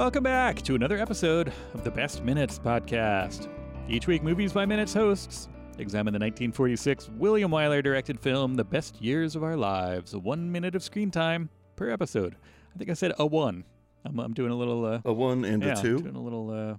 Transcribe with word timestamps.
Welcome 0.00 0.24
back 0.24 0.62
to 0.62 0.74
another 0.74 0.96
episode 0.96 1.52
of 1.74 1.84
the 1.84 1.90
Best 1.90 2.24
Minutes 2.24 2.58
podcast. 2.58 3.48
Each 3.86 4.06
week, 4.06 4.22
Movies 4.22 4.50
by 4.50 4.64
Minutes 4.64 4.94
hosts 4.94 5.50
examine 5.76 6.14
the 6.14 6.18
1946 6.18 7.10
William 7.18 7.50
Wyler 7.50 7.82
directed 7.82 8.18
film, 8.18 8.54
The 8.54 8.64
Best 8.64 9.02
Years 9.02 9.36
of 9.36 9.44
Our 9.44 9.58
Lives, 9.58 10.16
one 10.16 10.50
minute 10.50 10.74
of 10.74 10.82
screen 10.82 11.10
time 11.10 11.50
per 11.76 11.90
episode. 11.90 12.34
I 12.74 12.78
think 12.78 12.88
I 12.88 12.94
said 12.94 13.12
a 13.18 13.26
one. 13.26 13.62
I'm, 14.06 14.18
I'm 14.18 14.32
doing 14.32 14.50
a 14.50 14.54
little. 14.56 14.86
Uh, 14.86 15.00
A 15.04 15.12
one 15.12 15.44
and 15.44 15.62
yeah, 15.62 15.78
a 15.78 15.82
two. 15.82 15.98
doing 15.98 16.16
a 16.16 16.22
little. 16.22 16.50
Uh, 16.50 16.76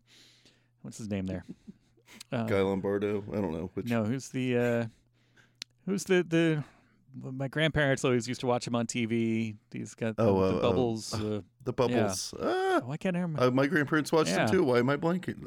what's 0.82 0.98
his 0.98 1.08
name 1.08 1.28
there? 1.28 1.46
Uh, 2.32 2.46
Guy 2.46 2.60
Lombardo. 2.62 3.24
I 3.32 3.36
don't 3.36 3.54
know 3.54 3.70
which. 3.76 3.86
No, 3.86 4.04
who's 4.04 4.30
the 4.30 4.58
uh 4.58 4.86
who's 5.86 6.06
the 6.06 6.24
the 6.28 6.64
my 7.20 7.48
grandparents 7.48 8.04
always 8.06 8.28
used 8.28 8.42
to 8.42 8.48
watch 8.48 8.66
him 8.68 8.76
on 8.76 8.88
TV. 8.88 9.56
He's 9.72 9.94
got 9.94 10.16
the, 10.18 10.24
Oh, 10.24 10.52
the 10.52 10.58
uh, 10.58 10.62
bubbles. 10.62 11.14
Uh, 11.14 11.42
The 11.64 11.74
bubbles. 11.74 12.34
Ah, 12.42 12.82
oh, 12.84 12.92
I 12.92 12.98
can't 12.98 13.16
I 13.16 13.20
remember. 13.20 13.44
uh, 13.44 13.52
my 13.52 13.68
grandparents 13.68 14.12
watched 14.12 14.32
Yeah. 14.32 14.46
him 14.46 14.50
too. 14.52 14.64
Why 14.64 14.80
am 14.80 14.90
I 14.90 14.98
blanking? 14.98 15.46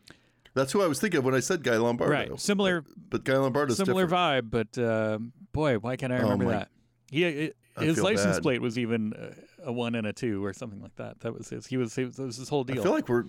That's 0.55 0.71
who 0.71 0.81
I 0.81 0.87
was 0.87 1.01
thinking 1.01 1.19
of 1.19 1.25
when 1.25 1.35
I 1.35 1.41
said 1.41 1.65
Guy 1.65 1.77
Lombardo. 1.77 2.13
right, 2.13 2.41
similar 2.41 2.85
But 3.11 3.25
Guy 3.25 3.37
Lombardo's 3.37 3.79
similar 3.79 4.05
different. 4.05 4.47
vibe, 4.47 4.51
but 4.51 4.79
uh, 4.81 5.19
boy, 5.53 5.79
why 5.81 5.97
can't 5.97 6.13
I 6.13 6.19
remember 6.19 6.45
my- 6.45 6.53
that? 6.53 6.69
He 7.11 7.25
it, 7.25 7.57
his 7.81 8.01
license 8.01 8.37
bad. 8.37 8.43
plate 8.45 8.61
was 8.63 8.79
even 8.79 9.13
uh, 9.15 9.35
a 9.65 9.73
one 9.73 9.97
and 9.97 10.07
a 10.07 10.13
two 10.13 10.45
or 10.45 10.53
something 10.53 10.81
like 10.81 10.95
that. 10.97 11.19
That 11.21 11.35
was 11.37 11.49
his. 11.49 11.67
He 11.67 11.77
was. 11.77 11.95
He 11.97 12.05
was, 12.05 12.17
was 12.19 12.37
his 12.37 12.49
whole 12.49 12.63
deal. 12.63 12.79
I 12.81 12.83
feel 12.85 12.93
like 12.93 13.09
we're 13.09 13.25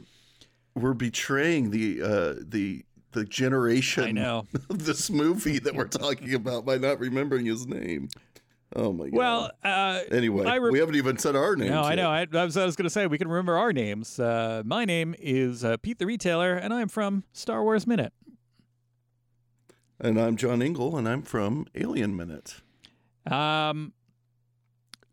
we're 0.75 0.93
betraying 0.93 1.71
the 1.71 2.01
uh, 2.03 2.33
the 2.39 2.85
the 3.15 3.25
generation 3.25 4.03
I 4.03 4.11
know. 4.11 4.45
of 4.69 4.85
this 4.85 5.09
movie 5.09 5.57
that 5.59 5.73
we're 5.73 5.87
talking 5.87 6.33
about 6.35 6.65
by 6.65 6.77
not 6.77 6.99
remembering 6.99 7.45
his 7.45 7.65
name. 7.65 8.09
Oh 8.75 8.91
my 8.91 9.05
god. 9.05 9.13
Well, 9.13 9.51
uh, 9.63 10.01
anyway, 10.11 10.59
we 10.59 10.79
haven't 10.79 10.95
even 10.95 11.17
said 11.17 11.35
our 11.35 11.55
names. 11.55 11.71
No, 11.71 11.81
I 11.81 11.95
know. 11.95 12.09
I, 12.09 12.27
I 12.31 12.43
was, 12.43 12.57
I 12.57 12.65
was 12.65 12.75
going 12.75 12.83
to 12.83 12.89
say 12.89 13.07
we 13.07 13.17
can 13.17 13.29
remember 13.29 13.57
our 13.57 13.71
names. 13.71 14.19
Uh, 14.19 14.63
my 14.65 14.83
name 14.83 15.15
is 15.17 15.63
uh, 15.63 15.77
Pete 15.77 15.97
the 15.97 16.05
Retailer, 16.05 16.55
and 16.55 16.73
I'm 16.73 16.89
from 16.89 17.23
Star 17.31 17.63
Wars 17.63 17.87
Minute. 17.87 18.11
And 19.99 20.19
I'm 20.19 20.35
John 20.35 20.61
Ingle, 20.61 20.97
and 20.97 21.07
I'm 21.07 21.21
from 21.21 21.67
Alien 21.73 22.17
Minute. 22.17 22.55
Um, 23.31 23.93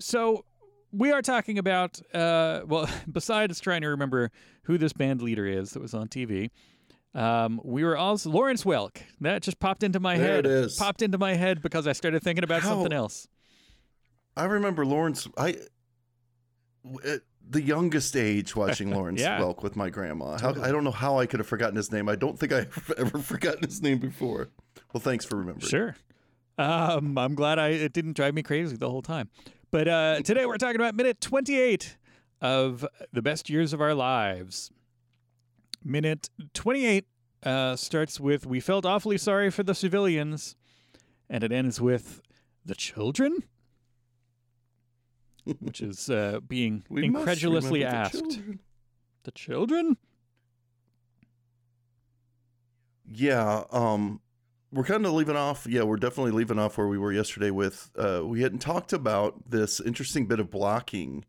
so 0.00 0.44
we 0.90 1.12
are 1.12 1.22
talking 1.22 1.56
about 1.56 2.00
uh, 2.12 2.62
well, 2.66 2.88
besides 3.12 3.60
trying 3.60 3.82
to 3.82 3.88
remember 3.88 4.32
who 4.64 4.76
this 4.76 4.92
band 4.92 5.22
leader 5.22 5.46
is 5.46 5.70
that 5.70 5.80
was 5.80 5.94
on 5.94 6.08
TV. 6.08 6.50
Um, 7.14 7.60
we 7.62 7.84
were 7.84 7.96
also 7.96 8.30
Lawrence 8.30 8.64
Welk. 8.64 8.96
That 9.20 9.42
just 9.42 9.58
popped 9.60 9.82
into 9.82 10.00
my 10.00 10.16
There 10.16 10.26
head. 10.36 10.46
it 10.46 10.50
is. 10.52 10.76
Popped 10.78 11.02
into 11.02 11.18
my 11.18 11.34
head 11.34 11.60
because 11.60 11.86
I 11.86 11.92
started 11.92 12.22
thinking 12.22 12.44
about 12.44 12.62
How- 12.62 12.70
something 12.70 12.92
else. 12.92 13.28
I 14.36 14.44
remember 14.44 14.86
Lawrence. 14.86 15.28
I 15.36 15.56
at 17.04 17.20
the 17.48 17.60
youngest 17.62 18.16
age 18.16 18.56
watching 18.56 18.90
Lawrence 18.94 19.20
Yeah. 19.20 19.38
Welk 19.40 19.62
with 19.62 19.76
my 19.76 19.90
grandma. 19.90 20.38
How, 20.38 20.50
I 20.62 20.72
don't 20.72 20.84
know 20.84 20.90
how 20.90 21.18
I 21.18 21.26
could 21.26 21.38
have 21.40 21.46
forgotten 21.46 21.76
his 21.76 21.92
name. 21.92 22.08
I 22.08 22.16
don't 22.16 22.38
think 22.38 22.52
I've 22.52 22.92
ever 22.98 23.18
forgotten 23.18 23.64
his 23.64 23.82
name 23.82 23.98
before. 23.98 24.48
Well, 24.92 25.00
thanks 25.00 25.24
for 25.26 25.36
remembering. 25.36 25.68
Sure. 25.68 25.96
Um, 26.58 27.16
I'm 27.18 27.34
glad 27.34 27.58
I 27.58 27.68
it 27.68 27.92
didn't 27.92 28.14
drive 28.14 28.34
me 28.34 28.42
crazy 28.42 28.76
the 28.76 28.88
whole 28.90 29.02
time. 29.02 29.28
But 29.70 29.88
uh, 29.88 30.20
today 30.22 30.46
we're 30.46 30.56
talking 30.58 30.76
about 30.76 30.94
minute 30.94 31.20
28 31.20 31.96
of 32.40 32.86
the 33.12 33.22
best 33.22 33.48
years 33.50 33.72
of 33.72 33.80
our 33.80 33.94
lives. 33.94 34.70
Minute 35.84 36.30
28 36.54 37.06
uh, 37.44 37.76
starts 37.76 38.20
with 38.20 38.46
"We 38.46 38.60
felt 38.60 38.86
awfully 38.86 39.18
sorry 39.18 39.50
for 39.50 39.62
the 39.62 39.74
civilians," 39.74 40.56
and 41.28 41.42
it 41.42 41.50
ends 41.52 41.80
with 41.80 42.20
"the 42.64 42.74
children," 42.74 43.38
which 45.60 45.80
is 45.80 46.08
uh, 46.08 46.40
being 46.46 46.84
We 46.88 47.04
incredulously 47.04 47.80
remember 47.80 47.96
the 47.96 48.06
asked. 48.06 48.14
children. 48.30 48.60
The 49.24 49.30
children? 49.32 49.96
Yeah, 53.14 53.64
um, 53.70 54.20
we're 54.72 54.84
kind 54.84 55.04
of 55.04 55.12
leaving 55.12 55.36
off. 55.36 55.66
Yeah, 55.68 55.82
we're 55.82 55.96
definitely 55.96 56.32
leaving 56.32 56.58
off 56.58 56.78
where 56.78 56.88
we 56.88 56.98
were 56.98 57.12
yesterday. 57.12 57.50
With 57.50 57.90
uh, 57.96 58.22
we 58.24 58.42
hadn't 58.42 58.60
talked 58.60 58.92
about 58.92 59.50
this 59.50 59.80
interesting 59.80 60.26
bit 60.26 60.40
of 60.40 60.50
blocking 60.50 61.24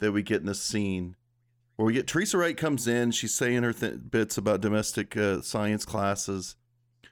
that 0.00 0.12
we 0.12 0.22
get 0.22 0.40
in 0.40 0.46
this 0.46 0.60
scene, 0.60 1.16
where 1.82 1.88
we 1.88 1.94
get 1.94 2.06
Teresa 2.06 2.38
Wright 2.38 2.56
comes 2.56 2.86
in. 2.86 3.10
She's 3.10 3.34
saying 3.34 3.64
her 3.64 3.72
th- 3.72 4.08
bits 4.08 4.38
about 4.38 4.60
domestic 4.60 5.16
uh, 5.16 5.40
science 5.42 5.84
classes. 5.84 6.54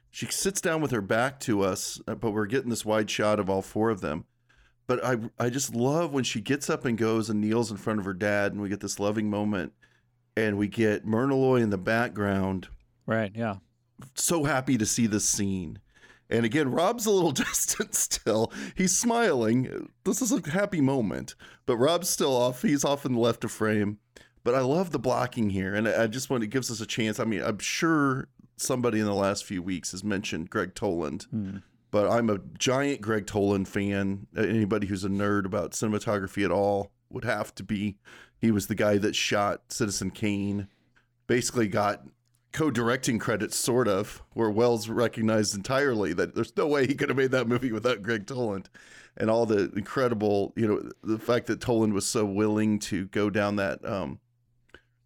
She 0.09 0.27
sits 0.27 0.61
down 0.61 0.79
with 0.79 0.91
her 0.91 1.01
back 1.01 1.41
to 1.41 1.59
us, 1.61 1.99
uh, 2.07 2.15
but 2.15 2.31
we're 2.31 2.45
getting 2.45 2.69
this 2.69 2.85
wide 2.85 3.09
shot 3.09 3.37
of 3.37 3.49
all 3.49 3.61
four 3.61 3.89
of 3.89 3.99
them. 3.99 4.23
But 4.87 5.03
I, 5.03 5.17
I 5.37 5.49
just 5.49 5.75
love 5.75 6.13
when 6.13 6.23
she 6.23 6.39
gets 6.39 6.69
up 6.69 6.85
and 6.85 6.97
goes 6.97 7.29
and 7.29 7.41
kneels 7.41 7.69
in 7.69 7.75
front 7.75 7.99
of 7.99 8.05
her 8.05 8.13
dad, 8.13 8.53
and 8.53 8.61
we 8.61 8.69
get 8.69 8.79
this 8.79 8.97
loving 8.97 9.29
moment, 9.29 9.73
and 10.37 10.57
we 10.57 10.69
get 10.69 11.05
Myrna 11.05 11.35
Loy 11.35 11.57
in 11.57 11.69
the 11.69 11.77
background 11.77 12.69
Right. 13.05 13.33
Yeah. 13.35 13.55
so 14.15 14.45
happy 14.45 14.77
to 14.77 14.85
see 14.85 15.05
this 15.05 15.25
scene. 15.27 15.79
And 16.29 16.45
again, 16.45 16.71
Rob's 16.71 17.05
a 17.05 17.11
little 17.11 17.31
distant 17.33 17.93
still. 17.93 18.53
He's 18.75 18.97
smiling. 18.97 19.89
This 20.05 20.21
is 20.21 20.31
a 20.31 20.49
happy 20.49 20.79
moment, 20.79 21.35
but 21.65 21.75
Rob's 21.75 22.07
still 22.07 22.33
off. 22.33 22.61
He's 22.61 22.85
off 22.85 23.05
in 23.05 23.15
the 23.15 23.19
left 23.19 23.43
of 23.43 23.51
frame. 23.51 23.97
But 24.43 24.55
I 24.55 24.61
love 24.61 24.91
the 24.91 24.99
blocking 24.99 25.51
here, 25.51 25.75
and 25.75 25.87
I 25.87 26.07
just 26.07 26.29
want 26.29 26.43
it 26.43 26.47
gives 26.47 26.71
us 26.71 26.81
a 26.81 26.85
chance. 26.85 27.19
I 27.19 27.25
mean, 27.25 27.43
I'm 27.43 27.59
sure 27.59 28.27
somebody 28.57 28.99
in 28.99 29.05
the 29.05 29.13
last 29.13 29.45
few 29.45 29.61
weeks 29.61 29.91
has 29.91 30.03
mentioned 30.03 30.49
Gregg 30.49 30.73
Toland, 30.73 31.27
but 31.91 32.09
I'm 32.09 32.29
a 32.29 32.39
giant 32.57 33.01
Gregg 33.01 33.27
Toland 33.27 33.67
fan. 33.67 34.27
Anybody 34.35 34.87
who's 34.87 35.03
a 35.03 35.09
nerd 35.09 35.45
about 35.45 35.71
cinematography 35.73 36.43
at 36.43 36.51
all 36.51 36.91
would 37.09 37.23
have 37.23 37.53
to 37.55 37.63
be. 37.63 37.97
He 38.39 38.49
was 38.49 38.67
the 38.67 38.75
guy 38.75 38.97
that 38.97 39.15
shot 39.15 39.71
Citizen 39.71 40.09
Kane. 40.09 40.67
Basically, 41.27 41.67
got 41.67 42.03
co-directing 42.51 43.19
credits, 43.19 43.55
sort 43.55 43.87
of, 43.87 44.23
where 44.33 44.49
Welles 44.49 44.89
recognized 44.89 45.55
entirely 45.55 46.13
that 46.13 46.35
there's 46.35 46.55
no 46.57 46.67
way 46.67 46.87
he 46.87 46.95
could 46.95 47.09
have 47.09 47.17
made 47.17 47.31
that 47.31 47.47
movie 47.47 47.71
without 47.71 48.01
Gregg 48.01 48.25
Toland, 48.25 48.69
and 49.17 49.29
all 49.29 49.45
the 49.45 49.71
incredible, 49.75 50.51
you 50.55 50.67
know, 50.67 50.89
the 51.03 51.19
fact 51.19 51.47
that 51.47 51.61
Toland 51.61 51.93
was 51.93 52.05
so 52.05 52.25
willing 52.25 52.79
to 52.79 53.05
go 53.07 53.29
down 53.29 53.57
that 53.57 53.85
um, 53.85 54.19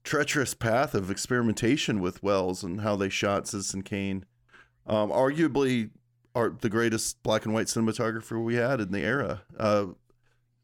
treacherous 0.05 0.53
path 0.53 0.93
of 0.93 1.11
experimentation 1.11 1.99
with 1.99 2.23
Welles 2.23 2.63
and 2.63 2.81
how 2.81 2.95
they 2.95 3.09
shot 3.09 3.47
Citizen 3.47 3.81
Kane. 3.81 4.23
Um, 4.87 5.09
arguably, 5.09 5.89
are 6.35 6.49
the 6.49 6.69
greatest 6.69 7.21
black 7.23 7.45
and 7.45 7.53
white 7.53 7.67
cinematographer 7.67 8.41
we 8.41 8.55
had 8.55 8.79
in 8.79 8.91
the 8.91 8.99
era. 9.01 9.41
Uh, 9.57 9.87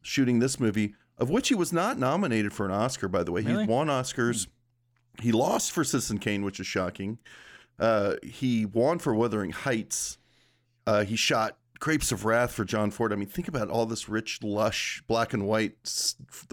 shooting 0.01 0.39
this 0.39 0.59
movie, 0.59 0.95
of 1.17 1.29
which 1.29 1.49
he 1.49 1.55
was 1.55 1.73
not 1.73 1.97
nominated 1.97 2.53
for 2.53 2.65
an 2.65 2.71
Oscar, 2.71 3.07
by 3.07 3.23
the 3.23 3.31
way. 3.31 3.41
Really? 3.41 3.65
He 3.65 3.69
won 3.69 3.87
Oscars. 3.87 4.47
He 5.21 5.31
lost 5.31 5.71
for 5.71 5.83
Citizen 5.83 6.19
Kane, 6.19 6.43
which 6.43 6.59
is 6.59 6.67
shocking. 6.67 7.17
Uh, 7.79 8.15
he 8.23 8.65
won 8.65 8.99
for 8.99 9.15
Wuthering 9.15 9.51
Heights. 9.51 10.17
Uh, 10.85 11.03
he 11.03 11.15
shot 11.15 11.57
Grapes 11.81 12.11
of 12.11 12.25
Wrath 12.25 12.53
for 12.53 12.63
John 12.63 12.91
Ford. 12.91 13.11
I 13.11 13.15
mean, 13.15 13.27
think 13.27 13.47
about 13.47 13.69
all 13.69 13.87
this 13.87 14.07
rich, 14.07 14.43
lush 14.43 15.03
black 15.07 15.33
and 15.33 15.47
white, 15.47 15.73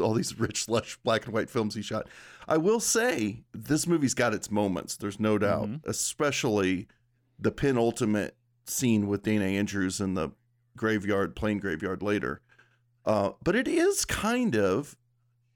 all 0.01 0.15
these 0.15 0.41
rich, 0.41 0.69
lush 0.69 0.97
black 1.05 1.27
and 1.27 1.35
white 1.35 1.51
films 1.51 1.75
he 1.75 1.83
shot. 1.83 2.09
I 2.49 2.57
will 2.57 2.81
say 2.81 3.45
this 3.53 3.87
movie's 3.87 4.15
got 4.15 4.33
its 4.33 4.51
moments. 4.51 4.97
There's 4.97 5.21
no 5.21 5.37
doubt, 5.37 5.69
especially 5.85 6.89
the 7.39 7.53
penultimate 7.53 8.37
scene 8.65 9.07
with 9.07 9.23
Dana 9.23 9.45
Andrews 9.45 10.01
in 10.01 10.15
the 10.15 10.31
graveyard, 10.79 11.37
plane 11.37 11.59
graveyard 11.59 12.03
later. 12.03 12.41
Uh, 13.05 13.33
but 13.43 13.55
it 13.55 13.69
is 13.69 14.07
kind 14.07 14.57
of 14.57 14.97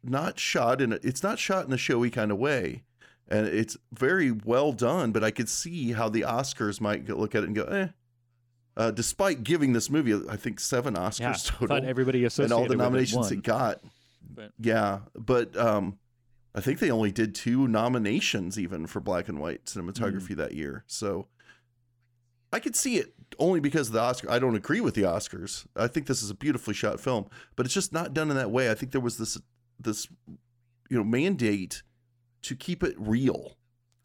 not 0.04 0.38
shot 0.38 0.82
in 0.82 0.92
a, 0.92 0.98
it's 1.02 1.22
not 1.22 1.38
shot 1.38 1.66
in 1.66 1.72
a 1.72 1.78
showy 1.78 2.10
kind 2.10 2.30
of 2.30 2.36
way. 2.36 2.84
And 3.26 3.46
it's 3.46 3.78
very 3.90 4.30
well 4.30 4.72
done, 4.72 5.12
but 5.12 5.24
I 5.24 5.30
could 5.30 5.48
see 5.48 5.92
how 5.92 6.10
the 6.10 6.22
Oscars 6.22 6.78
might 6.78 7.08
look 7.08 7.34
at 7.34 7.42
it 7.42 7.46
and 7.46 7.56
go, 7.56 7.64
eh. 7.64 7.88
Uh, 8.76 8.90
despite 8.90 9.44
giving 9.44 9.72
this 9.74 9.90
movie, 9.90 10.14
I 10.28 10.36
think 10.36 10.58
seven 10.58 10.94
Oscars 10.94 11.20
Yeah. 11.20 11.34
total, 11.44 11.84
everybody 11.84 12.24
associated 12.24 12.52
and 12.52 12.52
all 12.52 12.62
the 12.62 12.68
with 12.70 12.80
it 12.80 12.82
nominations 12.84 13.30
it 13.30 13.42
got. 13.42 13.82
But- 14.34 14.52
yeah, 14.58 15.00
but 15.14 15.54
um, 15.56 15.98
I 16.54 16.60
think 16.60 16.78
they 16.78 16.90
only 16.90 17.12
did 17.12 17.34
two 17.34 17.68
nominations 17.68 18.58
even 18.58 18.86
for 18.86 19.00
black 19.00 19.28
and 19.28 19.38
white 19.40 19.66
cinematography 19.66 20.34
that 20.36 20.54
year. 20.54 20.84
So 20.86 21.26
I 22.52 22.60
could 22.60 22.74
see 22.76 22.96
it 22.96 23.12
only 23.38 23.60
because 23.60 23.88
of 23.88 23.94
the 23.94 24.00
Oscar. 24.00 24.30
I 24.30 24.38
don't 24.38 24.54
agree 24.54 24.80
with 24.80 24.94
the 24.94 25.02
Oscars. 25.02 25.66
I 25.76 25.86
think 25.86 26.06
this 26.06 26.22
is 26.22 26.30
a 26.30 26.34
beautifully 26.34 26.74
shot 26.74 26.98
film, 27.00 27.26
but 27.56 27.66
it's 27.66 27.74
just 27.74 27.92
not 27.92 28.14
done 28.14 28.30
in 28.30 28.36
that 28.36 28.50
way. 28.50 28.70
I 28.70 28.74
think 28.74 28.92
there 28.92 29.00
was 29.00 29.18
this 29.18 29.38
this 29.78 30.06
you 30.88 30.96
know 30.96 31.04
mandate 31.04 31.82
to 32.42 32.54
keep 32.56 32.82
it 32.82 32.94
real 32.98 33.56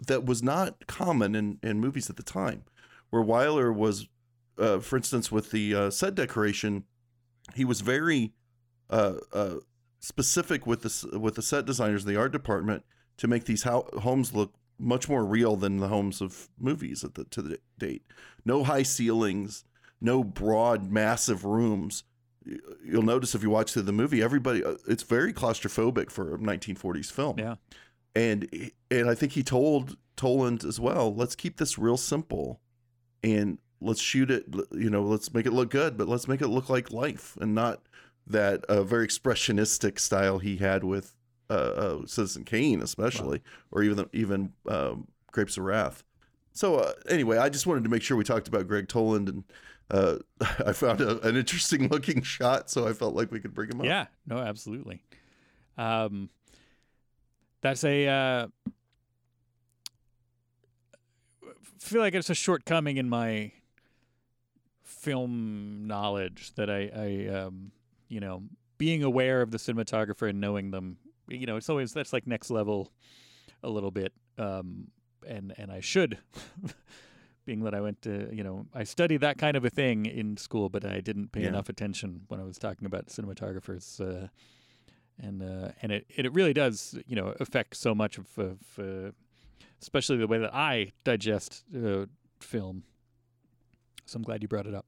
that 0.08 0.26
was 0.26 0.44
not 0.44 0.88
common 0.88 1.36
in 1.36 1.60
in 1.64 1.80
movies 1.80 2.10
at 2.10 2.18
the 2.18 2.24
time. 2.24 2.64
Where 3.10 3.24
Wyler 3.24 3.74
was, 3.74 4.08
uh, 4.60 4.80
for 4.80 4.98
instance, 4.98 5.32
with 5.32 5.52
the 5.52 5.76
uh, 5.76 5.90
set 5.90 6.16
decoration, 6.16 6.84
he 7.56 7.66
was 7.66 7.82
very 7.82 8.34
uh, 8.90 9.16
uh, 9.34 9.56
specific 10.00 10.66
with 10.66 10.82
the 10.82 11.20
with 11.20 11.36
the 11.36 11.42
set 11.42 11.66
designers 11.66 12.04
in 12.04 12.10
the 12.14 12.20
art 12.20 12.32
department 12.32 12.84
to 13.18 13.28
make 13.28 13.46
these 13.46 13.64
ho- 13.64 13.90
homes 14.02 14.34
look 14.34 14.54
much 14.80 15.10
more 15.10 15.26
real 15.26 15.56
than 15.56 15.78
the 15.78 15.88
homes 15.88 16.22
of 16.22 16.50
movies 16.60 17.04
at 17.04 17.16
the 17.16 17.26
to 17.26 17.42
the 17.42 17.60
date. 17.78 18.04
No 18.46 18.64
high 18.64 18.84
ceilings, 18.84 19.64
no 20.02 20.24
broad, 20.24 20.92
massive 20.92 21.46
rooms. 21.46 22.04
You'll 22.86 23.02
notice 23.04 23.36
if 23.36 23.44
you 23.44 23.50
watch 23.50 23.74
the 23.74 23.92
movie, 23.92 24.22
everybody 24.22 24.64
uh, 24.64 24.76
it's 24.88 25.04
very 25.04 25.34
claustrophobic 25.34 26.10
for 26.10 26.36
a 26.36 26.38
1940s 26.38 27.12
film. 27.12 27.38
Yeah. 27.40 27.56
and 28.16 28.72
and 28.90 29.10
I 29.10 29.16
think 29.16 29.34
he 29.34 29.44
told 29.44 29.98
Toland 30.16 30.64
as 30.64 30.80
well. 30.80 31.14
Let's 31.14 31.36
keep 31.36 31.58
this 31.58 31.78
real 31.78 31.98
simple, 31.98 32.62
and 33.24 33.58
let's 33.82 34.02
shoot 34.02 34.32
it. 34.32 34.46
You 34.72 34.90
know, 34.90 35.04
let's 35.04 35.34
make 35.34 35.46
it 35.46 35.54
look 35.54 35.70
good, 35.70 35.98
but 35.98 36.08
let's 36.08 36.28
make 36.28 36.42
it 36.42 36.48
look 36.48 36.70
like 36.70 36.92
life 36.92 37.38
and 37.40 37.54
not 37.54 37.82
that 38.26 38.66
uh, 38.66 38.84
very 38.84 39.08
expressionistic 39.08 40.00
style 40.00 40.40
he 40.40 40.58
had 40.58 40.84
with 40.84 41.14
uh, 41.50 41.54
uh, 41.54 42.06
Citizen 42.06 42.44
Kane, 42.44 42.82
especially, 42.82 43.40
wow. 43.40 43.44
or 43.72 43.84
even 43.84 44.10
even 44.14 44.54
um, 44.68 45.08
Grapes 45.32 45.58
of 45.58 45.64
Wrath. 45.64 46.04
So 46.52 46.78
uh, 46.78 46.94
anyway, 47.10 47.38
I 47.38 47.50
just 47.50 47.68
wanted 47.68 47.84
to 47.84 47.90
make 47.90 48.02
sure 48.02 48.18
we 48.18 48.24
talked 48.24 48.48
about 48.48 48.68
Gregg 48.68 48.88
Toland, 48.88 49.30
and 49.30 49.44
uh, 49.92 50.18
I 50.66 50.74
found 50.74 51.02
a, 51.02 51.20
an 51.22 51.36
interesting 51.38 51.88
looking 51.90 52.22
shot, 52.22 52.70
so 52.70 52.88
I 52.88 52.94
felt 52.94 53.16
like 53.16 53.32
we 53.32 53.40
could 53.40 53.54
bring 53.54 53.70
him 53.70 53.82
up. 53.82 53.86
Yeah, 53.86 54.08
no, 54.26 54.40
absolutely. 54.40 55.04
Um, 55.78 56.30
that's 57.62 57.84
a 57.84 58.08
uh, 58.08 58.48
feel 61.80 62.02
like 62.02 62.14
it's 62.14 62.30
a 62.30 62.36
shortcoming 62.36 62.98
in 62.98 63.10
my 63.10 63.52
film 65.08 65.86
knowledge 65.88 66.52
that 66.56 66.70
I, 66.70 66.92
I 66.94 67.34
um, 67.34 67.72
you 68.10 68.20
know, 68.20 68.44
being 68.78 69.04
aware 69.04 69.42
of 69.42 69.52
the 69.52 69.58
cinematographer 69.58 70.30
and 70.30 70.42
knowing 70.42 70.72
them, 70.72 70.98
you 71.30 71.46
know, 71.46 71.56
it's 71.56 71.70
always 71.70 71.94
that's 71.94 72.12
like 72.12 72.28
next 72.28 72.52
level 72.52 72.92
a 73.64 73.70
little 73.70 73.90
bit. 73.90 74.12
Um, 74.38 74.90
and 75.26 75.54
and 75.58 75.72
I 75.72 75.80
should, 75.80 76.18
being 77.46 77.64
that 77.64 77.74
I 77.74 77.80
went 77.80 78.02
to, 78.02 78.30
you 78.34 78.44
know, 78.44 78.66
I 78.74 78.84
studied 78.84 79.22
that 79.22 79.38
kind 79.38 79.56
of 79.56 79.64
a 79.64 79.70
thing 79.70 80.06
in 80.06 80.36
school, 80.36 80.68
but 80.68 80.84
I 80.84 81.00
didn't 81.00 81.32
pay 81.32 81.44
yeah. 81.44 81.48
enough 81.48 81.70
attention 81.70 82.24
when 82.28 82.42
I 82.42 82.44
was 82.44 82.58
talking 82.58 82.86
about 82.86 83.08
cinematographers. 83.08 84.02
Uh, 84.02 84.28
and 85.20 85.42
uh, 85.42 85.70
and 85.82 85.94
it 85.94 86.06
it 86.10 86.34
really 86.34 86.54
does, 86.54 87.00
you 87.08 87.16
know, 87.16 87.34
affect 87.40 87.78
so 87.78 87.96
much 87.96 88.18
of, 88.18 88.28
of 88.38 88.58
uh, 88.78 89.12
especially 89.82 90.18
the 90.18 90.28
way 90.28 90.38
that 90.38 90.54
I 90.54 90.92
digest 91.06 91.64
uh, 91.74 92.08
film. 92.42 92.84
So 94.06 94.18
I'm 94.18 94.24
glad 94.24 94.42
you 94.42 94.50
brought 94.50 94.68
it 94.68 94.76
up. 94.76 94.86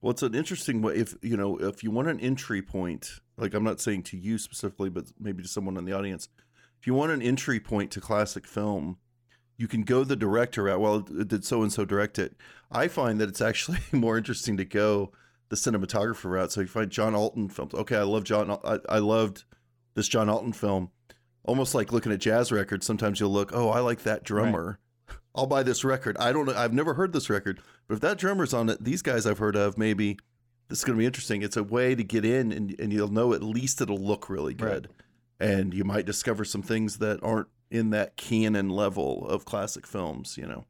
Well, 0.00 0.12
it's 0.12 0.22
an 0.22 0.34
interesting 0.34 0.80
way. 0.80 0.94
If 0.94 1.14
you 1.22 1.36
know, 1.36 1.56
if 1.58 1.82
you 1.82 1.90
want 1.90 2.08
an 2.08 2.20
entry 2.20 2.62
point, 2.62 3.20
like 3.36 3.54
I'm 3.54 3.64
not 3.64 3.80
saying 3.80 4.04
to 4.04 4.16
you 4.16 4.38
specifically, 4.38 4.90
but 4.90 5.06
maybe 5.18 5.42
to 5.42 5.48
someone 5.48 5.76
in 5.76 5.84
the 5.84 5.92
audience, 5.92 6.28
if 6.80 6.86
you 6.86 6.94
want 6.94 7.12
an 7.12 7.22
entry 7.22 7.58
point 7.58 7.90
to 7.92 8.00
classic 8.00 8.46
film, 8.46 8.98
you 9.56 9.66
can 9.66 9.82
go 9.82 10.04
the 10.04 10.16
director 10.16 10.64
route. 10.64 10.80
Well, 10.80 11.00
did 11.00 11.44
so 11.44 11.62
and 11.62 11.72
so 11.72 11.84
direct 11.84 12.18
it? 12.18 12.36
I 12.70 12.86
find 12.86 13.20
that 13.20 13.28
it's 13.28 13.40
actually 13.40 13.80
more 13.92 14.16
interesting 14.16 14.56
to 14.56 14.64
go 14.64 15.12
the 15.48 15.56
cinematographer 15.56 16.30
route. 16.30 16.52
So 16.52 16.60
you 16.60 16.66
find 16.68 16.90
John 16.90 17.14
Alton 17.14 17.48
films. 17.48 17.74
Okay, 17.74 17.96
I 17.96 18.02
love 18.02 18.24
John. 18.24 18.50
I, 18.64 18.78
I 18.88 18.98
loved 18.98 19.44
this 19.94 20.08
John 20.08 20.28
Alton 20.28 20.52
film. 20.52 20.90
Almost 21.44 21.74
like 21.74 21.92
looking 21.92 22.12
at 22.12 22.20
jazz 22.20 22.52
records. 22.52 22.86
Sometimes 22.86 23.18
you'll 23.18 23.30
look, 23.30 23.50
oh, 23.52 23.70
I 23.70 23.80
like 23.80 24.02
that 24.02 24.22
drummer. 24.22 24.78
I'll 25.38 25.46
buy 25.46 25.62
this 25.62 25.84
record. 25.84 26.16
I 26.18 26.32
don't 26.32 26.46
know. 26.46 26.54
I've 26.54 26.72
never 26.72 26.94
heard 26.94 27.12
this 27.12 27.30
record, 27.30 27.60
but 27.86 27.94
if 27.94 28.00
that 28.00 28.18
drummer's 28.18 28.52
on 28.52 28.68
it, 28.68 28.82
these 28.82 29.02
guys 29.02 29.24
I've 29.24 29.38
heard 29.38 29.54
of, 29.54 29.78
maybe 29.78 30.18
this 30.68 30.78
is 30.78 30.84
going 30.84 30.96
to 30.96 31.00
be 31.00 31.06
interesting. 31.06 31.42
It's 31.42 31.56
a 31.56 31.62
way 31.62 31.94
to 31.94 32.02
get 32.02 32.24
in, 32.24 32.50
and, 32.50 32.74
and 32.80 32.92
you'll 32.92 33.12
know 33.12 33.32
at 33.32 33.42
least 33.42 33.80
it'll 33.80 33.98
look 33.98 34.28
really 34.28 34.52
good, 34.52 34.88
right. 35.40 35.48
and 35.48 35.72
you 35.72 35.84
might 35.84 36.06
discover 36.06 36.44
some 36.44 36.62
things 36.62 36.98
that 36.98 37.22
aren't 37.22 37.46
in 37.70 37.90
that 37.90 38.16
canon 38.16 38.68
level 38.68 39.28
of 39.28 39.44
classic 39.44 39.86
films. 39.86 40.36
You 40.36 40.46
know, 40.46 40.64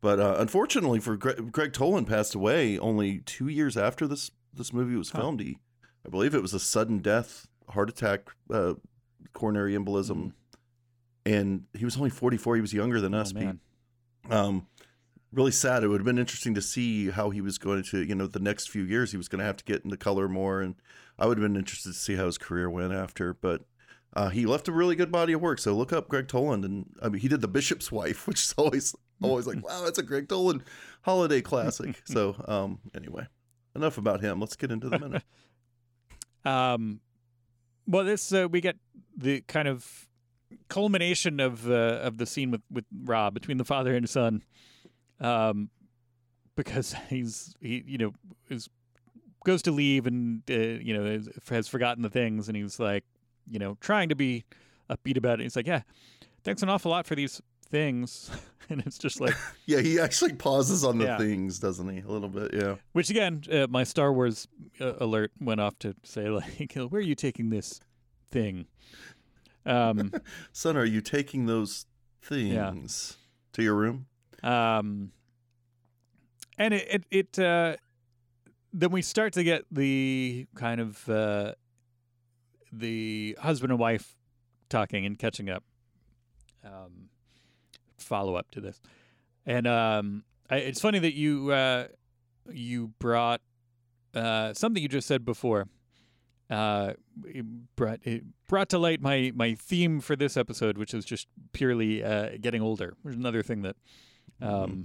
but 0.00 0.18
uh, 0.18 0.34
unfortunately 0.38 0.98
for 0.98 1.16
Greg, 1.16 1.52
Gregg 1.52 1.72
Toland 1.72 2.08
passed 2.08 2.34
away 2.34 2.78
only 2.80 3.20
two 3.20 3.46
years 3.46 3.76
after 3.76 4.08
this 4.08 4.32
this 4.52 4.72
movie 4.72 4.96
was 4.96 5.10
filmed. 5.10 5.40
Huh. 5.40 5.46
He, 5.46 5.58
I 6.04 6.08
believe 6.08 6.34
it 6.34 6.42
was 6.42 6.54
a 6.54 6.60
sudden 6.60 6.98
death, 6.98 7.46
heart 7.68 7.88
attack, 7.88 8.30
uh, 8.52 8.74
coronary 9.32 9.74
embolism, 9.74 10.16
mm 10.16 10.32
and 11.24 11.66
he 11.72 11.84
was 11.84 11.96
only 11.96 12.10
44. 12.10 12.56
He 12.56 12.60
was 12.60 12.72
younger 12.72 13.00
than 13.00 13.14
oh, 13.14 13.20
us. 13.20 13.32
Man. 13.32 13.60
Um, 14.30 14.66
really 15.32 15.50
sad. 15.50 15.82
It 15.82 15.88
would 15.88 16.00
have 16.00 16.06
been 16.06 16.18
interesting 16.18 16.54
to 16.54 16.62
see 16.62 17.10
how 17.10 17.30
he 17.30 17.40
was 17.40 17.58
going 17.58 17.82
to, 17.84 18.02
you 18.02 18.14
know, 18.14 18.26
the 18.26 18.40
next 18.40 18.70
few 18.70 18.84
years 18.84 19.10
he 19.10 19.16
was 19.16 19.28
going 19.28 19.40
to 19.40 19.44
have 19.44 19.56
to 19.56 19.64
get 19.64 19.84
into 19.84 19.96
color 19.96 20.28
more, 20.28 20.60
and 20.60 20.76
I 21.18 21.26
would 21.26 21.38
have 21.38 21.44
been 21.44 21.56
interested 21.56 21.92
to 21.92 21.98
see 21.98 22.16
how 22.16 22.26
his 22.26 22.38
career 22.38 22.68
went 22.70 22.92
after. 22.92 23.34
But 23.34 23.62
uh, 24.14 24.28
he 24.28 24.46
left 24.46 24.68
a 24.68 24.72
really 24.72 24.94
good 24.94 25.10
body 25.10 25.32
of 25.32 25.40
work. 25.40 25.58
So 25.58 25.74
look 25.74 25.92
up 25.92 26.08
Gregg 26.08 26.28
Toland, 26.28 26.64
and 26.64 26.86
I 27.02 27.08
mean, 27.08 27.20
he 27.20 27.28
did 27.28 27.40
The 27.40 27.48
Bishop's 27.48 27.90
Wife, 27.90 28.26
which 28.28 28.40
is 28.40 28.54
always 28.56 28.94
always 29.22 29.46
like, 29.46 29.64
wow, 29.64 29.82
that's 29.84 29.98
a 29.98 30.02
Gregg 30.02 30.28
Toland 30.28 30.62
holiday 31.02 31.40
classic. 31.40 32.02
so 32.04 32.36
um, 32.46 32.80
anyway, 32.94 33.26
enough 33.74 33.98
about 33.98 34.20
him. 34.20 34.40
Let's 34.40 34.56
get 34.56 34.70
into 34.70 34.88
the 34.88 34.98
minute. 34.98 35.22
um, 36.44 37.00
well, 37.86 38.04
this 38.04 38.32
uh, 38.32 38.48
we 38.50 38.60
get 38.60 38.76
the 39.16 39.40
kind 39.42 39.68
of 39.68 40.08
culmination 40.72 41.38
of 41.38 41.68
uh, 41.68 42.00
of 42.02 42.16
the 42.16 42.24
scene 42.24 42.50
with 42.50 42.62
with 42.70 42.86
Rob 43.04 43.34
between 43.34 43.58
the 43.58 43.64
father 43.64 43.94
and 43.94 44.08
son, 44.08 44.42
um, 45.20 45.68
because 46.56 46.94
he's 47.10 47.54
he 47.60 47.84
you 47.86 47.98
know 47.98 48.12
is 48.48 48.70
goes 49.44 49.60
to 49.62 49.70
leave 49.70 50.06
and 50.06 50.42
uh, 50.50 50.54
you 50.54 50.96
know 50.96 51.04
is, 51.04 51.28
has 51.50 51.68
forgotten 51.68 52.02
the 52.02 52.08
things 52.08 52.48
and 52.48 52.56
he's 52.56 52.80
like 52.80 53.04
you 53.50 53.58
know 53.58 53.76
trying 53.80 54.08
to 54.08 54.14
be 54.14 54.44
upbeat 54.88 55.18
about 55.18 55.40
it. 55.40 55.42
He's 55.42 55.56
like, 55.56 55.66
yeah, 55.66 55.82
thanks 56.42 56.62
an 56.62 56.70
awful 56.70 56.90
lot 56.90 57.06
for 57.06 57.16
these 57.16 57.42
things, 57.68 58.30
and 58.70 58.82
it's 58.86 58.96
just 58.96 59.20
like 59.20 59.34
yeah, 59.66 59.80
he 59.80 60.00
actually 60.00 60.32
pauses 60.32 60.84
on 60.84 60.96
the 60.96 61.04
yeah. 61.04 61.18
things, 61.18 61.58
doesn't 61.58 61.88
he? 61.88 62.00
A 62.00 62.08
little 62.08 62.30
bit, 62.30 62.54
yeah. 62.54 62.76
Which 62.92 63.10
again, 63.10 63.42
uh, 63.52 63.66
my 63.68 63.84
Star 63.84 64.10
Wars 64.10 64.48
uh, 64.80 64.94
alert 65.00 65.32
went 65.38 65.60
off 65.60 65.78
to 65.80 65.94
say 66.02 66.30
like, 66.30 66.72
where 66.74 66.98
are 66.98 67.00
you 67.00 67.14
taking 67.14 67.50
this 67.50 67.78
thing? 68.30 68.68
Um, 69.64 70.12
Son, 70.52 70.76
are 70.76 70.84
you 70.84 71.00
taking 71.00 71.46
those 71.46 71.86
things 72.20 73.16
yeah. 73.16 73.52
to 73.54 73.62
your 73.62 73.74
room? 73.74 74.06
Um, 74.42 75.12
and 76.58 76.74
it 76.74 76.88
it, 76.90 77.04
it 77.10 77.38
uh, 77.38 77.76
then 78.72 78.90
we 78.90 79.02
start 79.02 79.32
to 79.34 79.44
get 79.44 79.64
the 79.70 80.46
kind 80.54 80.80
of 80.80 81.08
uh, 81.08 81.52
the 82.72 83.36
husband 83.40 83.72
and 83.72 83.78
wife 83.78 84.16
talking 84.68 85.06
and 85.06 85.18
catching 85.18 85.48
up. 85.48 85.64
Um, 86.64 87.08
follow 87.98 88.36
up 88.36 88.50
to 88.52 88.60
this, 88.60 88.80
and 89.46 89.66
um, 89.66 90.24
I, 90.48 90.56
it's 90.56 90.80
funny 90.80 90.98
that 91.00 91.14
you 91.14 91.50
uh, 91.50 91.88
you 92.50 92.88
brought 92.98 93.40
uh, 94.14 94.52
something 94.54 94.82
you 94.82 94.88
just 94.88 95.08
said 95.08 95.24
before 95.24 95.68
uh, 96.52 96.92
it 97.24 97.46
brought 97.76 98.00
it 98.02 98.24
brought 98.46 98.68
to 98.68 98.78
light 98.78 99.00
my 99.00 99.32
my 99.34 99.54
theme 99.54 100.00
for 100.00 100.14
this 100.14 100.36
episode, 100.36 100.76
which 100.76 100.92
is 100.92 101.04
just 101.06 101.26
purely 101.52 102.04
uh, 102.04 102.30
getting 102.40 102.60
older. 102.60 102.94
There's 103.02 103.16
another 103.16 103.42
thing 103.42 103.62
that, 103.62 103.76
um, 104.42 104.50
mm-hmm. 104.50 104.82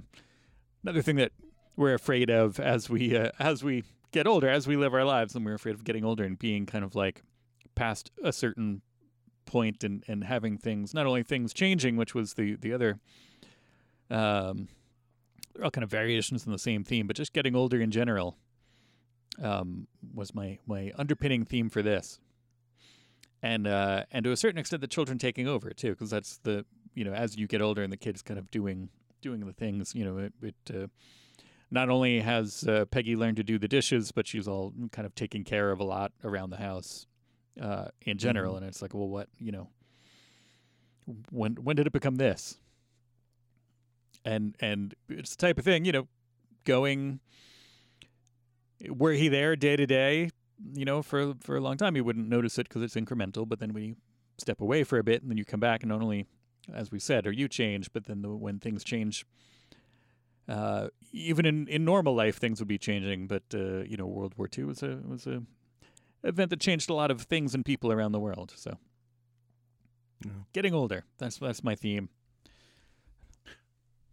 another 0.82 1.02
thing 1.02 1.16
that 1.16 1.32
we're 1.76 1.92
afraid 1.92 2.30
of 2.30 2.58
as 2.58 2.88
we 2.88 3.14
uh, 3.14 3.32
as 3.38 3.62
we 3.62 3.84
get 4.12 4.26
older, 4.26 4.48
as 4.48 4.66
we 4.66 4.76
live 4.76 4.94
our 4.94 5.04
lives, 5.04 5.34
and 5.34 5.44
we're 5.44 5.54
afraid 5.54 5.74
of 5.74 5.84
getting 5.84 6.06
older 6.06 6.24
and 6.24 6.38
being 6.38 6.64
kind 6.64 6.84
of 6.84 6.94
like 6.94 7.22
past 7.74 8.10
a 8.24 8.32
certain 8.32 8.80
point 9.44 9.84
and 9.84 10.02
and 10.08 10.24
having 10.24 10.56
things 10.56 10.94
not 10.94 11.04
only 11.04 11.22
things 11.22 11.52
changing, 11.52 11.98
which 11.98 12.14
was 12.14 12.34
the 12.34 12.56
the 12.56 12.72
other. 12.72 12.98
Um, 14.10 14.68
all 15.62 15.70
kind 15.70 15.82
of 15.82 15.90
variations 15.90 16.46
in 16.46 16.52
the 16.52 16.58
same 16.58 16.82
theme, 16.84 17.06
but 17.06 17.16
just 17.16 17.32
getting 17.34 17.54
older 17.54 17.80
in 17.80 17.90
general 17.90 18.38
um, 19.42 19.86
was 20.14 20.34
my 20.34 20.58
my 20.66 20.92
underpinning 20.96 21.44
theme 21.44 21.68
for 21.70 21.82
this, 21.82 22.18
and 23.42 23.66
uh, 23.66 24.04
and 24.10 24.24
to 24.24 24.32
a 24.32 24.36
certain 24.36 24.58
extent, 24.58 24.80
the 24.80 24.88
children 24.88 25.18
taking 25.18 25.46
over 25.46 25.70
too, 25.70 25.90
because 25.90 26.10
that's 26.10 26.38
the 26.38 26.64
you 26.94 27.04
know 27.04 27.12
as 27.12 27.36
you 27.36 27.46
get 27.46 27.62
older 27.62 27.82
and 27.82 27.92
the 27.92 27.96
kids 27.96 28.22
kind 28.22 28.38
of 28.38 28.50
doing 28.50 28.88
doing 29.20 29.44
the 29.46 29.52
things, 29.52 29.94
you 29.94 30.04
know, 30.04 30.18
it. 30.18 30.32
it 30.42 30.54
uh, 30.74 30.86
not 31.70 31.90
only 31.90 32.20
has 32.20 32.64
uh, 32.66 32.86
Peggy 32.86 33.14
learned 33.14 33.36
to 33.36 33.42
do 33.42 33.58
the 33.58 33.68
dishes, 33.68 34.10
but 34.10 34.26
she's 34.26 34.48
all 34.48 34.72
kind 34.90 35.04
of 35.04 35.14
taking 35.14 35.44
care 35.44 35.70
of 35.70 35.80
a 35.80 35.84
lot 35.84 36.12
around 36.24 36.48
the 36.48 36.56
house 36.56 37.06
uh, 37.60 37.88
in 38.02 38.16
general. 38.16 38.54
Mm-hmm. 38.54 38.64
And 38.64 38.68
it's 38.68 38.80
like, 38.80 38.94
well, 38.94 39.08
what 39.08 39.28
you 39.38 39.52
know, 39.52 39.68
when 41.30 41.56
when 41.56 41.76
did 41.76 41.86
it 41.86 41.92
become 41.92 42.16
this? 42.16 42.56
And 44.24 44.56
and 44.60 44.94
it's 45.08 45.36
the 45.36 45.46
type 45.46 45.58
of 45.58 45.64
thing, 45.64 45.84
you 45.84 45.92
know, 45.92 46.08
going 46.64 47.20
were 48.88 49.12
he 49.12 49.28
there 49.28 49.56
day 49.56 49.76
to 49.76 49.86
day, 49.86 50.30
you 50.74 50.84
know, 50.84 51.02
for 51.02 51.34
for 51.40 51.56
a 51.56 51.60
long 51.60 51.76
time, 51.76 51.96
you 51.96 52.04
wouldn't 52.04 52.28
notice 52.28 52.58
it 52.58 52.68
because 52.68 52.82
it's 52.82 52.94
incremental. 52.94 53.48
But 53.48 53.60
then 53.60 53.72
when 53.72 53.84
you 53.84 53.96
step 54.38 54.60
away 54.60 54.84
for 54.84 54.98
a 54.98 55.04
bit 55.04 55.22
and 55.22 55.30
then 55.30 55.38
you 55.38 55.44
come 55.44 55.60
back, 55.60 55.82
and 55.82 55.90
not 55.90 56.02
only, 56.02 56.26
as 56.72 56.90
we 56.90 56.98
said, 56.98 57.26
are 57.26 57.32
you 57.32 57.48
change, 57.48 57.92
but 57.92 58.04
then 58.06 58.22
the, 58.22 58.30
when 58.30 58.58
things 58.58 58.84
change, 58.84 59.26
uh, 60.48 60.88
even 61.12 61.44
in, 61.44 61.66
in 61.68 61.84
normal 61.84 62.14
life, 62.14 62.36
things 62.36 62.60
would 62.60 62.68
be 62.68 62.78
changing. 62.78 63.26
But 63.26 63.42
uh, 63.54 63.82
you 63.82 63.96
know, 63.96 64.06
World 64.06 64.34
War 64.36 64.48
II 64.56 64.64
was 64.64 64.82
a 64.82 65.00
was 65.06 65.26
a 65.26 65.42
event 66.24 66.50
that 66.50 66.60
changed 66.60 66.90
a 66.90 66.94
lot 66.94 67.10
of 67.10 67.22
things 67.22 67.54
and 67.54 67.64
people 67.64 67.92
around 67.92 68.12
the 68.12 68.20
world. 68.20 68.52
So, 68.56 68.78
yeah. 70.24 70.32
getting 70.52 70.74
older. 70.74 71.04
That's 71.18 71.38
that's 71.38 71.62
my 71.62 71.74
theme. 71.74 72.08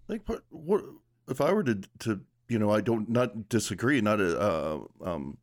Like, 0.07 0.21
what, 0.27 0.43
what 0.49 0.83
if 1.27 1.41
I 1.41 1.51
were 1.51 1.63
to 1.63 1.81
to 1.99 2.21
you 2.47 2.59
know, 2.59 2.69
I 2.71 2.81
don't 2.81 3.09
not 3.09 3.49
disagree, 3.49 4.01
not 4.01 4.19
uh, 4.21 4.79
um, 5.03 5.37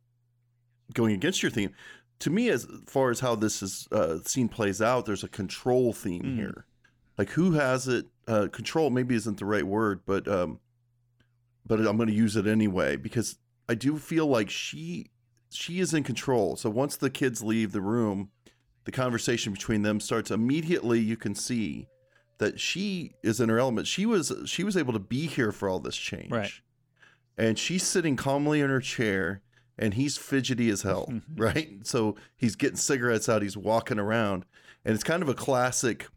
going 0.93 1.13
against 1.13 1.41
your 1.43 1.51
theme. 1.51 1.71
to 2.19 2.29
me, 2.29 2.49
as 2.49 2.65
far 2.87 3.09
as 3.09 3.19
how 3.19 3.35
this 3.35 3.61
is 3.61 3.87
uh, 3.91 4.19
scene 4.25 4.47
plays 4.47 4.81
out, 4.81 5.05
there's 5.05 5.23
a 5.23 5.27
control 5.29 5.91
theme 5.93 6.21
Mm. 6.23 6.35
here. 6.35 6.65
Like 7.17 7.29
who 7.31 7.51
has 7.53 7.87
it? 7.87 8.05
Uh, 8.27 8.47
control 8.51 8.89
maybe 8.89 9.15
isn't 9.15 9.37
the 9.37 9.45
right 9.45 9.65
word, 9.67 10.01
but 10.05 10.27
um, 10.27 10.59
but 11.65 11.79
I'm 11.79 11.97
going 11.97 12.07
to 12.09 12.13
use 12.15 12.35
it 12.35 12.47
anyway 12.47 12.95
because 12.95 13.37
I 13.69 13.75
do 13.75 13.97
feel 13.97 14.27
like 14.27 14.49
she 14.49 15.11
she 15.49 15.79
is 15.79 15.93
in 15.93 16.03
control. 16.03 16.55
So 16.55 16.69
once 16.69 16.95
the 16.97 17.09
kids 17.09 17.43
leave 17.43 17.71
the 17.73 17.81
room, 17.81 18.29
the 18.85 18.91
conversation 18.91 19.51
between 19.53 19.81
them 19.83 19.99
starts 19.99 20.31
immediately. 20.31 20.99
You 20.99 21.17
can 21.17 21.35
see 21.35 21.87
that 22.39 22.59
she 22.59 23.13
is 23.21 23.39
in 23.39 23.49
her 23.49 23.59
element. 23.59 23.87
She 23.87 24.05
was 24.05 24.31
she 24.45 24.63
was 24.63 24.75
able 24.77 24.93
to 24.93 24.99
be 24.99 25.27
here 25.27 25.51
for 25.51 25.67
all 25.69 25.79
this 25.79 25.95
change, 25.97 26.31
Right. 26.31 26.51
And 27.37 27.57
she's 27.57 27.83
sitting 27.83 28.15
calmly 28.15 28.61
in 28.61 28.69
her 28.69 28.79
chair, 28.79 29.41
and 29.77 29.95
he's 29.95 30.17
fidgety 30.17 30.69
as 30.69 30.83
hell, 30.83 31.11
right? 31.35 31.79
So 31.83 32.15
he's 32.35 32.55
getting 32.55 32.77
cigarettes 32.77 33.27
out, 33.27 33.41
he's 33.41 33.57
walking 33.57 33.99
around, 33.99 34.45
and 34.85 34.93
it's 34.93 35.03
kind 35.03 35.23
of 35.23 35.29
a 35.29 35.33
classic 35.33 36.07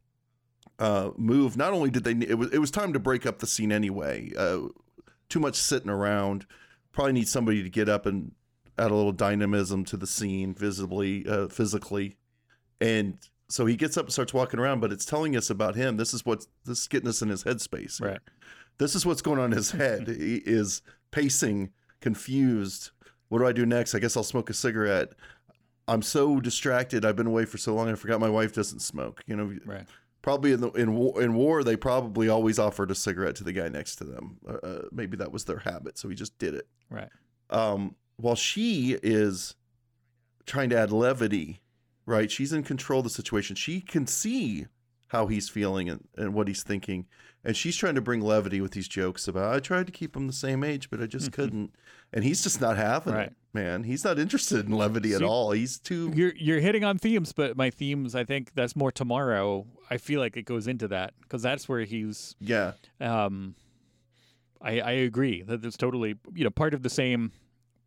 uh, 0.78 1.11
move. 1.16 1.56
Not 1.56 1.73
only 1.73 1.90
did 1.90 2.04
they, 2.04 2.12
it 2.26 2.38
was 2.38 2.50
it 2.52 2.58
was 2.58 2.70
time 2.70 2.92
to 2.92 2.99
break 2.99 3.26
up 3.26 3.38
the 3.38 3.46
scene 3.46 3.73
anyway. 3.73 4.32
Uh, 4.37 4.68
too 5.28 5.40
much 5.40 5.56
sitting 5.56 5.90
around. 5.90 6.46
Probably 6.92 7.12
need 7.12 7.28
somebody 7.28 7.62
to 7.62 7.70
get 7.70 7.88
up 7.88 8.06
and 8.06 8.32
add 8.78 8.90
a 8.90 8.94
little 8.94 9.12
dynamism 9.12 9.85
to 9.87 9.96
the 9.96 10.06
scene, 10.06 10.54
visibly, 10.54 11.26
uh, 11.26 11.49
physically, 11.49 12.16
and 12.80 13.18
so 13.49 13.64
he 13.66 13.76
gets 13.76 13.96
up 13.96 14.06
and 14.06 14.12
starts 14.12 14.35
walking 14.35 14.61
around. 14.61 14.80
But 14.80 14.92
it's 14.92 15.04
telling 15.04 15.37
us 15.37 15.50
about 15.50 15.76
him. 15.76 15.96
This 15.96 16.12
is 16.12 16.25
what's 16.25 16.49
this 16.64 16.82
is 16.82 16.88
getting 16.88 17.08
us 17.08 17.23
in 17.23 17.28
his 17.28 17.44
headspace. 17.44 18.00
Right. 18.00 18.20
This 18.78 18.95
is 18.95 19.06
what's 19.06 19.23
going 19.23 19.38
on 19.38 19.52
in 19.52 19.56
his 19.56 19.71
head. 19.71 20.06
he 20.09 20.37
is 20.45 20.83
pacing, 21.11 21.71
confused. 22.00 22.90
What 23.28 23.38
do 23.38 23.47
I 23.47 23.52
do 23.52 23.66
next? 23.66 23.95
I 23.95 23.99
guess 23.99 24.16
I'll 24.16 24.23
smoke 24.23 24.50
a 24.50 24.54
cigarette. 24.54 25.09
I'm 25.88 26.02
so 26.02 26.40
distracted. 26.40 27.04
I've 27.04 27.16
been 27.16 27.26
away 27.26 27.45
for 27.45 27.59
so 27.59 27.75
long. 27.75 27.88
I 27.88 27.95
forgot 27.95 28.21
my 28.21 28.28
wife 28.28 28.52
doesn't 28.52 28.80
smoke. 28.80 29.23
You 29.26 29.37
know, 29.37 29.52
Right. 29.64 29.87
probably 30.23 30.52
in 30.52 30.61
the 30.61 30.71
in 30.73 30.95
war, 30.95 31.23
in 31.23 31.35
war 31.35 31.62
they 31.64 31.76
probably 31.76 32.28
always 32.28 32.59
offered 32.59 32.90
a 32.90 32.95
cigarette 32.95 33.37
to 33.37 33.45
the 33.45 33.52
guy 33.52 33.68
next 33.68 33.97
to 33.97 34.04
them. 34.04 34.38
Uh, 34.49 34.54
Uh, 34.62 34.83
maybe 34.92 35.16
that 35.16 35.30
was 35.33 35.45
their 35.45 35.59
habit, 35.61 35.97
so 35.99 36.09
he 36.09 36.14
just 36.16 36.37
did 36.38 36.54
it. 36.54 36.66
Right. 36.90 37.09
Um, 37.50 37.95
while 38.16 38.35
she 38.35 38.99
is 39.02 39.54
trying 40.47 40.71
to 40.71 40.76
add 40.78 40.90
levity, 40.90 41.61
right? 42.04 42.30
She's 42.30 42.52
in 42.52 42.62
control 42.64 43.00
of 43.00 43.04
the 43.04 43.11
situation. 43.11 43.54
She 43.56 43.80
can 43.80 44.06
see 44.06 44.66
how 45.09 45.27
he's 45.27 45.49
feeling 45.49 45.89
and, 45.89 46.07
and 46.17 46.35
what 46.35 46.49
he's 46.49 46.63
thinking, 46.63 47.07
and 47.45 47.57
she's 47.57 47.77
trying 47.77 47.95
to 47.95 48.01
bring 48.01 48.21
levity 48.21 48.61
with 48.61 48.73
these 48.73 48.89
jokes 48.89 49.29
about. 49.29 49.55
I 49.55 49.61
tried 49.61 49.87
to 49.87 49.93
keep 49.93 50.17
him 50.17 50.27
the 50.27 50.33
same 50.33 50.65
age, 50.65 50.91
but 50.91 51.01
I 51.01 51.07
just 51.07 51.31
couldn't. 51.39 51.73
And 52.13 52.25
he's 52.25 52.43
just 52.43 52.61
not 52.61 52.77
having 52.77 53.15
Right. 53.15 53.27
it, 53.29 53.37
man. 53.53 53.83
He's 53.85 54.05
not 54.05 54.19
interested 54.19 54.65
in 54.67 54.73
levity 54.73 55.13
at 55.13 55.19
See, 55.19 55.25
all. 55.25 55.51
He's 55.53 55.79
too. 55.79 56.13
You're 56.15 56.33
you're 56.37 56.61
hitting 56.61 56.85
on 56.85 56.99
themes, 56.99 57.33
but 57.33 57.57
my 57.57 57.71
themes, 57.71 58.15
I 58.15 58.25
think 58.25 58.53
that's 58.55 58.75
more 58.77 58.91
tomorrow. 58.93 59.67
I 59.91 59.99
feel 59.99 60.21
like 60.21 60.37
it 60.37 60.43
goes 60.45 60.67
into 60.69 60.89
that 60.89 61.15
because 61.23 61.43
that's 61.43 61.69
where 61.69 61.81
he's. 61.85 62.35
Yeah, 62.41 62.73
Um, 63.01 63.55
I 64.61 64.81
I 64.81 64.91
agree 64.93 65.43
that 65.43 65.65
it's 65.65 65.77
totally 65.77 66.17
you 66.35 66.45
know 66.45 66.51
part 66.51 66.75
of 66.75 66.83
the 66.83 66.91
same, 66.91 67.33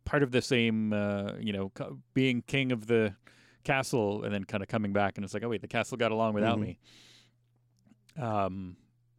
part 0.04 0.22
of 0.22 0.30
the 0.32 0.42
same 0.42 0.92
uh, 0.92 1.32
you 1.40 1.52
know 1.52 1.72
being 2.14 2.42
king 2.46 2.72
of 2.72 2.86
the 2.86 3.14
castle 3.64 4.22
and 4.24 4.32
then 4.32 4.44
kind 4.44 4.62
of 4.62 4.68
coming 4.70 4.92
back 4.92 5.18
and 5.18 5.24
it's 5.24 5.34
like 5.34 5.42
oh 5.44 5.48
wait 5.50 5.60
the 5.60 5.68
castle 5.68 5.98
got 5.98 6.12
along 6.12 6.32
without 6.34 6.58
Mhm. 6.58 6.62
me. 6.62 6.78
Um, 8.18 8.76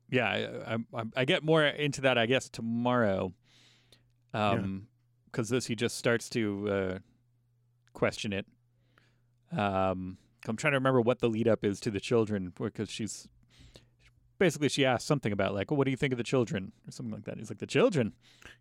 yeah, 0.10 0.48
I, 0.68 0.76
I, 0.94 1.04
I 1.16 1.26
get 1.26 1.44
more 1.44 1.64
into 1.66 2.02
that 2.02 2.18
I 2.18 2.26
guess 2.26 2.50
tomorrow. 2.50 3.34
Um, 4.34 4.88
because 5.26 5.50
this 5.50 5.66
he 5.66 5.76
just 5.76 5.98
starts 5.98 6.30
to 6.30 6.70
uh, 6.70 7.00
question 7.94 8.34
it. 8.34 8.46
Um, 9.58 10.18
I'm 10.48 10.58
trying 10.58 10.72
to 10.72 10.78
remember 10.78 11.02
what 11.02 11.20
the 11.20 11.30
lead 11.30 11.48
up 11.48 11.64
is 11.64 11.80
to 11.82 11.92
the 11.92 12.00
children 12.00 12.52
because 12.58 12.90
she's 12.90 13.28
basically 14.42 14.68
she 14.70 14.84
asks 14.86 15.06
something 15.06 15.32
about 15.32 15.54
like, 15.54 15.70
well, 15.70 15.78
what 15.78 15.86
do 15.86 15.92
you 15.92 15.98
think 15.98 16.12
of 16.14 16.18
the 16.18 16.24
children 16.24 16.72
or 16.88 16.92
something 16.92 17.14
like 17.14 17.26
that. 17.26 17.38
He's 17.38 17.50
like, 17.52 17.60
the 17.60 17.68
children. 17.68 18.14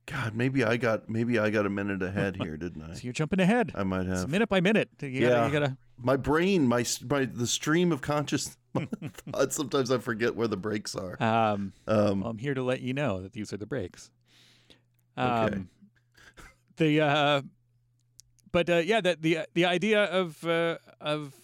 God, 0.04 0.36
maybe 0.36 0.62
I 0.62 0.76
got 0.76 1.08
maybe 1.08 1.38
I 1.38 1.48
got 1.50 1.64
a 1.64 1.70
minute 1.70 2.02
ahead 2.02 2.36
here, 2.36 2.56
didn't 2.58 2.82
I? 2.82 2.92
So 2.94 3.00
you're 3.04 3.12
jumping 3.14 3.40
ahead. 3.40 3.72
I 3.74 3.82
might 3.82 4.06
It's 4.06 4.20
have. 4.20 4.28
minute 4.30 4.48
by 4.50 4.60
minute. 4.60 4.90
You 5.00 5.22
gotta, 5.22 5.34
Yeah. 5.34 5.46
you 5.46 5.52
gotta 5.52 5.76
my 5.96 6.16
brain, 6.16 6.66
my 6.68 6.84
my 7.08 7.24
the 7.24 7.46
stream 7.46 7.90
of 7.92 8.02
consciousness. 8.02 8.56
Sometimes 9.48 9.90
I 9.90 9.98
forget 9.98 10.36
where 10.36 10.46
the 10.48 10.56
breaks 10.56 10.94
are. 10.94 11.16
um, 11.22 11.72
Um, 11.88 12.20
well, 12.20 12.30
I'm 12.30 12.38
here 12.38 12.54
to 12.54 12.62
let 12.62 12.80
you 12.82 12.92
know 12.92 13.20
that 13.22 13.32
these 13.32 13.52
are 13.52 13.56
the 13.56 13.66
breaks. 13.66 14.10
Um, 15.16 15.30
Okay. 15.46 15.60
The 16.76 17.00
uh, 17.00 17.42
but 18.52 18.68
uh, 18.70 18.76
yeah, 18.76 19.00
that 19.00 19.22
the 19.22 19.40
the 19.54 19.64
idea 19.64 20.04
of 20.04 20.44
uh, 20.44 20.76
of 21.00 21.34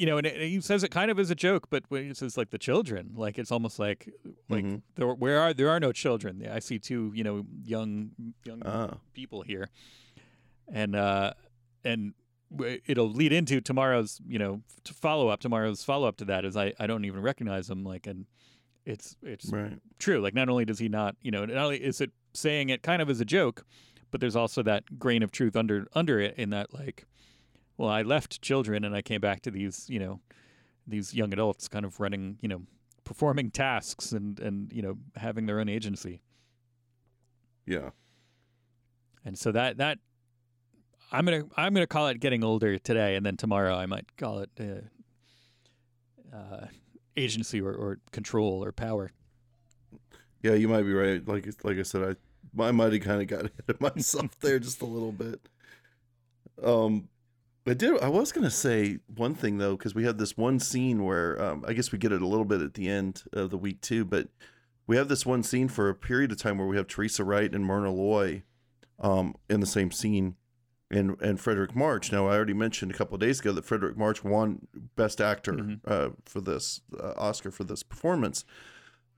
you 0.00 0.06
know, 0.06 0.16
and 0.16 0.26
it, 0.26 0.40
he 0.40 0.60
says 0.62 0.82
it 0.82 0.90
kind 0.90 1.10
of 1.10 1.18
as 1.18 1.30
a 1.30 1.34
joke, 1.34 1.68
but 1.68 1.82
when 1.90 2.08
he 2.08 2.14
says 2.14 2.36
like 2.38 2.48
the 2.50 2.58
children, 2.58 3.12
like 3.14 3.38
it's 3.38 3.52
almost 3.52 3.78
like 3.78 4.08
like 4.48 4.64
Mhm. 4.64 4.82
there 4.96 5.06
where 5.14 5.38
are 5.40 5.52
there 5.52 5.68
are 5.68 5.78
no 5.78 5.92
children. 5.92 6.46
I 6.50 6.58
see 6.60 6.78
two 6.78 7.12
you 7.14 7.22
know 7.22 7.44
young 7.62 8.12
young 8.44 8.62
ah, 8.64 8.94
people 9.12 9.42
here, 9.42 9.68
and 10.72 10.96
uh, 10.96 11.34
and 11.84 12.14
it'll 12.86 13.10
lead 13.12 13.32
into 13.32 13.60
tomorrow's 13.60 14.20
you 14.26 14.38
know 14.38 14.62
follow 14.84 15.28
up. 15.28 15.40
Tomorrow's 15.40 15.84
follow 15.84 16.08
up 16.08 16.16
to 16.16 16.24
that 16.26 16.44
is 16.44 16.56
I 16.56 16.72
I 16.78 16.86
don't 16.86 17.04
even 17.04 17.20
recognize 17.20 17.68
them 17.68 17.84
like 17.84 18.06
and 18.06 18.24
it's 18.86 19.16
it's 19.22 19.52
right. 19.52 19.78
true. 19.98 20.20
Like 20.20 20.34
not 20.34 20.48
only 20.48 20.64
does 20.64 20.78
he 20.78 20.88
not, 20.88 21.14
you 21.20 21.30
know, 21.30 21.44
not 21.44 21.58
only 21.64 21.76
is 21.76 22.00
it 22.00 22.10
saying 22.32 22.70
it 22.70 22.82
kind 22.82 23.02
of 23.02 23.10
as 23.10 23.20
a 23.20 23.24
joke, 23.26 23.66
but 24.10 24.20
there's 24.22 24.34
also 24.36 24.62
that 24.62 24.98
grain 24.98 25.22
of 25.22 25.30
truth 25.30 25.54
under 25.56 25.86
under 25.94 26.18
it 26.18 26.34
in 26.38 26.48
that 26.50 26.72
like, 26.72 27.04
well, 27.80 27.88
I 27.88 28.02
left 28.02 28.42
children 28.42 28.84
and 28.84 28.94
I 28.94 29.00
came 29.00 29.22
back 29.22 29.40
to 29.42 29.50
these, 29.50 29.88
you 29.88 29.98
know, 29.98 30.20
these 30.86 31.14
young 31.14 31.32
adults 31.32 31.66
kind 31.66 31.86
of 31.86 31.98
running, 31.98 32.36
you 32.42 32.48
know, 32.48 32.60
performing 33.04 33.50
tasks 33.50 34.12
and 34.12 34.38
and 34.38 34.70
you 34.70 34.82
know 34.82 34.98
having 35.16 35.46
their 35.46 35.60
own 35.60 35.70
agency. 35.70 36.20
Yeah. 37.64 37.90
And 39.24 39.38
so 39.38 39.50
that 39.52 39.78
that 39.78 39.98
I'm 41.10 41.24
gonna 41.24 41.44
I'm 41.56 41.72
gonna 41.72 41.86
call 41.86 42.08
it 42.08 42.20
getting 42.20 42.44
older 42.44 42.76
today, 42.76 43.16
and 43.16 43.24
then 43.24 43.38
tomorrow 43.38 43.74
I 43.74 43.86
might 43.86 44.14
call 44.18 44.40
it 44.40 44.50
uh, 44.60 46.36
uh, 46.36 46.66
agency 47.16 47.62
or, 47.62 47.72
or 47.72 47.98
control 48.12 48.62
or 48.62 48.72
power. 48.72 49.10
Yeah, 50.42 50.52
you 50.52 50.68
might 50.68 50.82
be 50.82 50.92
right. 50.92 51.26
Like 51.26 51.48
like 51.64 51.78
I 51.78 51.82
said, 51.82 52.18
I 52.58 52.62
I 52.62 52.72
might 52.72 52.92
have 52.92 53.02
kind 53.02 53.22
of 53.22 53.26
got 53.26 53.40
ahead 53.46 53.64
of 53.68 53.80
myself 53.80 54.38
there 54.40 54.58
just 54.58 54.82
a 54.82 54.86
little 54.86 55.12
bit. 55.12 55.40
Um, 56.62 57.08
I 57.70 57.74
did. 57.74 58.00
I 58.00 58.08
was 58.08 58.32
gonna 58.32 58.50
say 58.50 58.98
one 59.16 59.34
thing 59.34 59.58
though, 59.58 59.76
because 59.76 59.94
we 59.94 60.04
had 60.04 60.18
this 60.18 60.36
one 60.36 60.58
scene 60.58 61.04
where 61.04 61.40
um, 61.40 61.64
I 61.66 61.72
guess 61.72 61.92
we 61.92 61.98
get 61.98 62.12
it 62.12 62.20
a 62.22 62.26
little 62.26 62.44
bit 62.44 62.60
at 62.60 62.74
the 62.74 62.88
end 62.88 63.22
of 63.32 63.50
the 63.50 63.56
week 63.58 63.80
too, 63.80 64.04
but 64.04 64.28
we 64.86 64.96
have 64.96 65.08
this 65.08 65.24
one 65.24 65.42
scene 65.42 65.68
for 65.68 65.88
a 65.88 65.94
period 65.94 66.32
of 66.32 66.38
time 66.38 66.58
where 66.58 66.66
we 66.66 66.76
have 66.76 66.88
Teresa 66.88 67.22
Wright 67.22 67.52
and 67.54 67.64
Myrna 67.64 67.92
Loy 67.92 68.42
um, 68.98 69.34
in 69.48 69.60
the 69.60 69.66
same 69.66 69.90
scene. 69.90 70.36
And, 70.92 71.10
and 71.22 71.38
Fredric 71.38 71.76
March. 71.76 72.10
Now, 72.10 72.26
I 72.26 72.34
already 72.34 72.52
mentioned 72.52 72.90
a 72.90 72.94
couple 72.94 73.14
of 73.14 73.20
days 73.20 73.38
ago 73.38 73.52
that 73.52 73.64
Fredric 73.64 73.96
March 73.96 74.24
won 74.24 74.66
Best 74.96 75.20
Actor 75.20 75.52
Mhm. 75.52 75.80
uh, 75.86 76.08
for 76.24 76.40
this 76.40 76.80
uh, 77.00 77.12
Oscar 77.16 77.52
for 77.52 77.62
this 77.62 77.84
performance. 77.84 78.44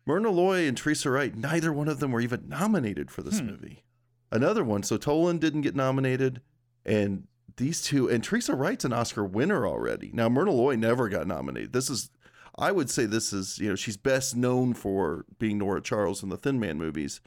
Myrna 0.05 0.29
Loy 0.29 0.69
and 0.69 0.77
Teresa 0.77 1.11
Wright, 1.11 1.35
neither 1.35 1.73
one 1.73 1.89
of 1.89 1.99
them 1.99 2.13
were 2.13 2.21
even 2.21 2.47
nominated 2.47 3.11
for 3.11 3.23
this 3.23 3.39
Hmm. 3.41 3.47
movie. 3.47 3.85
Another 4.31 4.63
one. 4.63 4.83
So 4.83 4.99
Tolan 4.99 5.41
didn't 5.41 5.63
get 5.63 5.75
nominated, 5.75 6.43
and 6.85 7.27
these 7.57 7.83
two, 7.83 8.09
and 8.09 8.23
Teresa 8.23 8.55
Wright's 8.55 8.85
an 8.85 8.93
Oscar 8.93 9.25
winner 9.25 9.67
already. 9.67 10.11
Now 10.13 10.29
Myrna 10.29 10.53
Loy 10.53 10.77
never 10.77 11.09
got 11.09 11.27
nominated. 11.27 11.73
This 11.73 11.91
is, 11.91 12.11
I 12.59 12.73
would 12.73 12.91
say, 12.91 13.05
this 13.07 13.33
is 13.33 13.59
you 13.59 13.69
know 13.69 13.75
she's 13.77 13.97
best 13.97 14.37
known 14.37 14.75
for 14.75 15.25
being 15.39 15.59
Nora 15.59 15.83
Charles 15.83 16.23
in 16.23 16.29
the 16.29 16.37
Thin 16.37 16.59
Man 16.61 16.79
movies, 16.79 17.21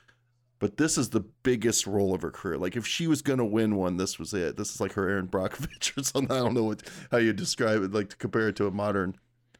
but 0.59 0.77
this 0.77 0.97
is 0.97 1.09
the 1.09 1.21
biggest 1.43 1.85
role 1.87 2.13
of 2.13 2.21
her 2.21 2.31
career. 2.31 2.57
Like 2.57 2.75
if 2.75 2.85
she 2.87 3.07
was 3.07 3.21
gonna 3.21 3.45
win 3.45 3.75
one, 3.75 3.97
this 3.97 4.17
was 4.19 4.33
it. 4.33 4.57
This 4.57 4.73
is 4.73 4.81
like 4.81 4.93
her 4.93 5.09
Erin 5.09 5.27
Brockovich 5.27 5.97
or 5.97 6.03
something. 6.03 6.31
I 6.35 6.39
don't 6.39 6.53
know 6.53 6.63
what 6.63 6.83
how 7.11 7.17
you 7.17 7.33
describe 7.33 7.83
it, 7.83 7.91
like 7.93 8.09
to 8.09 8.17
compare 8.17 8.47
it 8.49 8.55
to 8.57 8.67
a 8.67 8.71
modern 8.71 9.15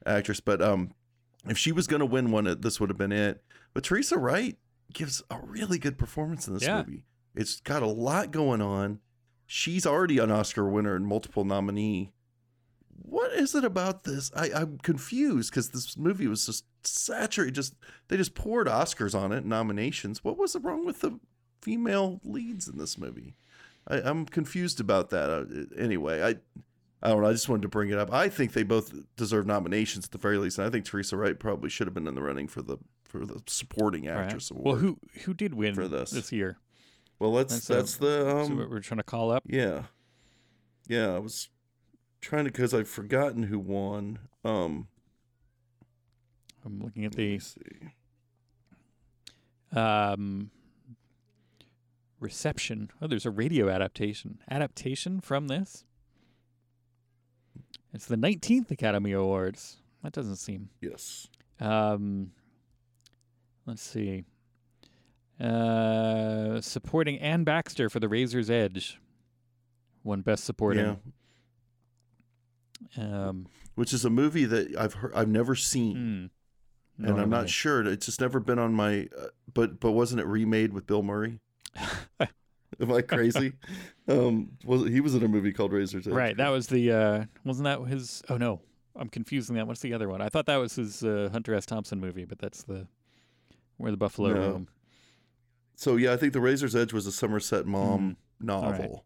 actress, 0.06 0.40
but 0.40 0.62
um, 0.62 0.92
if 1.48 1.58
she 1.58 1.72
was 1.72 1.88
gonna 1.88 2.06
win 2.06 2.32
one, 2.32 2.46
this 2.62 2.80
would 2.80 2.90
have 2.90 2.98
been 2.98 3.12
it. 3.12 3.44
But 3.74 3.84
Teresa 3.84 4.18
Wright 4.18 4.58
gives 4.94 5.22
a 5.30 5.38
really 5.44 5.78
good 5.78 5.98
performance 5.98 6.48
in 6.48 6.54
this 6.54 6.64
Yeah. 6.64 6.78
movie. 6.78 7.04
It's 7.36 7.60
got 7.60 7.84
a 7.84 7.88
lot 7.88 8.32
going 8.32 8.62
on. 8.62 9.00
She's 9.48 9.86
already 9.86 10.18
an 10.18 10.32
Oscar 10.32 10.68
winner 10.68 10.96
and 10.96 11.06
multiple 11.06 11.46
nominee. 11.46 12.12
What 13.02 13.32
is 13.34 13.54
it 13.54 13.64
about 13.64 14.04
this? 14.04 14.32
I, 14.36 14.52
I'm 14.54 14.80
confused 14.80 15.52
because 15.52 15.70
this 15.70 15.98
movie 15.98 16.28
was 16.28 16.46
just 16.46 16.66
saturated. 16.84 17.56
Just 17.56 17.76
they 18.08 18.18
just 18.18 18.36
poured 18.36 18.68
Oscars 18.68 19.14
on 19.14 19.32
it, 19.32 19.46
nominations. 19.46 20.24
What 20.24 20.38
was 20.38 20.56
wrong 20.56 20.86
with 20.86 21.02
the 21.02 21.20
female 21.62 22.20
leads 22.24 22.68
in 22.68 22.78
this 22.78 22.98
movie? 22.98 23.36
I, 23.88 24.02
I'm 24.02 24.26
confused 24.26 24.80
about 24.80 25.10
that. 25.12 25.30
Uh, 25.30 25.80
anyway, 25.82 26.24
I 26.24 26.36
I 27.06 27.10
don't 27.10 27.22
know. 27.22 27.28
I 27.28 27.34
just 27.34 27.50
wanted 27.50 27.64
to 27.64 27.68
bring 27.68 27.90
it 27.92 28.00
up. 28.00 28.12
I 28.12 28.30
think 28.30 28.54
they 28.54 28.64
both 28.64 28.94
deserve 29.16 29.46
nominations 29.46 30.06
at 30.06 30.12
the 30.12 30.18
very 30.18 30.38
least, 30.40 30.58
and 30.58 30.66
I 30.66 30.72
think 30.72 30.86
Teresa 30.86 31.18
Wright 31.18 31.38
probably 31.38 31.70
should 31.70 31.86
have 31.86 31.94
been 31.94 32.08
in 32.08 32.16
the 32.16 32.22
running 32.24 32.48
for 32.48 32.62
the 32.64 32.78
for 33.04 33.26
the 33.26 33.42
supporting 33.46 34.10
All 34.10 34.16
right. 34.16 34.26
actress 34.26 34.50
award. 34.50 34.66
Well, 34.66 34.76
who 34.78 34.98
who 35.26 35.34
did 35.34 35.54
win 35.54 35.76
for 35.76 35.88
this 35.88 36.12
this. 36.12 36.32
year? 36.32 36.58
Well, 37.20 37.32
let's 37.32 37.54
That's, 37.54 37.70
uh, 37.70 37.76
that's 37.76 37.98
the 37.98 38.22
so 38.22 38.40
um 38.40 38.58
what 38.58 38.70
we're 38.70 38.80
trying 38.80 38.98
to 38.98 39.04
call 39.04 39.32
up. 39.32 39.44
yeah 39.48 39.84
Yeah, 40.88 41.16
I 41.16 41.20
was 41.20 41.50
trying 42.22 42.46
to 42.46 42.52
because 42.52 42.74
I've 42.74 42.90
forgotten 42.90 43.44
who 43.44 43.60
won. 43.60 44.20
Um, 44.44 44.88
I'm 46.66 46.80
looking 46.80 47.06
at 47.06 47.14
the 47.14 47.40
um, 49.72 50.50
reception. 52.20 52.90
Oh, 53.02 53.08
there's 53.08 53.26
a 53.26 53.32
radio 53.32 53.70
adaptation. 53.70 54.40
Adaptation 54.50 55.22
from 55.22 55.48
this. 55.48 55.86
It's 57.94 58.08
the 58.08 58.18
19th 58.18 58.72
Academy 58.72 59.12
Awards. 59.12 59.78
That 60.04 60.12
doesn't 60.12 60.38
seem. 60.38 60.70
Yes. 60.82 61.28
Um, 61.60 62.32
let's 63.66 63.82
see. 63.82 64.26
Uh, 65.40 66.62
supporting 66.62 67.20
Anne 67.20 67.44
Baxter 67.44 67.90
for 67.90 68.00
The 68.00 68.08
Razor's 68.08 68.50
Edge. 68.50 69.00
Won 70.04 70.22
Best 70.22 70.42
Yeah. 70.44 70.46
Supporting. 70.46 71.00
Um, 72.98 73.48
Which 73.76 73.94
is 73.94 74.06
a 74.06 74.10
movie 74.10 74.46
that 74.46 74.76
I've 74.78 74.94
heard, 74.94 75.14
I've 75.16 75.28
never 75.28 75.56
seen, 75.56 76.32
hmm. 76.98 77.06
and 77.06 77.20
I'm 77.20 77.30
not 77.30 77.50
sure. 77.50 77.86
It's 77.88 78.06
just 78.06 78.22
never 78.22 78.40
been 78.40 78.60
on 78.60 78.74
my. 78.74 79.10
Uh, 79.18 79.28
but 79.54 79.80
but 79.80 79.92
wasn't 79.92 80.22
it 80.22 80.28
remade 80.28 80.72
with 80.74 80.86
Bill 80.86 81.04
Murray? 81.04 81.40
Am 82.20 82.92
I 82.92 83.02
crazy? 83.02 83.54
um, 84.08 84.52
was 84.66 84.88
he 84.90 85.00
was 85.02 85.16
in 85.16 85.24
a 85.24 85.28
movie 85.28 85.52
called 85.54 85.72
Razor's 85.74 86.08
Edge? 86.08 86.14
Right. 86.14 86.38
That 86.38 86.50
was 86.50 86.68
the. 86.68 86.92
Uh, 86.92 87.26
wasn't 87.44 87.66
that 87.66 87.82
his? 87.90 88.22
Oh 88.30 88.38
no, 88.38 88.62
I'm 88.96 89.10
confusing 89.10 89.56
that. 89.56 89.68
What's 89.68 89.82
the 89.82 89.94
other 89.94 90.08
one? 90.10 90.22
I 90.22 90.30
thought 90.30 90.46
that 90.46 90.58
was 90.58 90.76
his 90.76 91.04
uh, 91.04 91.30
Hunter 91.32 91.54
S. 91.56 91.66
Thompson 91.66 92.00
movie, 92.00 92.26
but 92.26 92.40
that's 92.40 92.64
the 92.64 92.88
where 93.78 93.92
the 93.92 93.98
buffalo 93.98 94.34
No. 94.34 94.40
roam. 94.40 94.68
So 95.76 95.96
yeah, 95.98 96.14
I 96.14 96.18
think 96.18 96.34
The 96.34 96.42
Razor's 96.42 96.76
Edge 96.76 96.94
was 96.94 97.06
a 97.06 97.12
Somerset 97.12 97.66
Maugham 97.66 98.12
Mm. 98.42 98.46
novel 98.46 99.06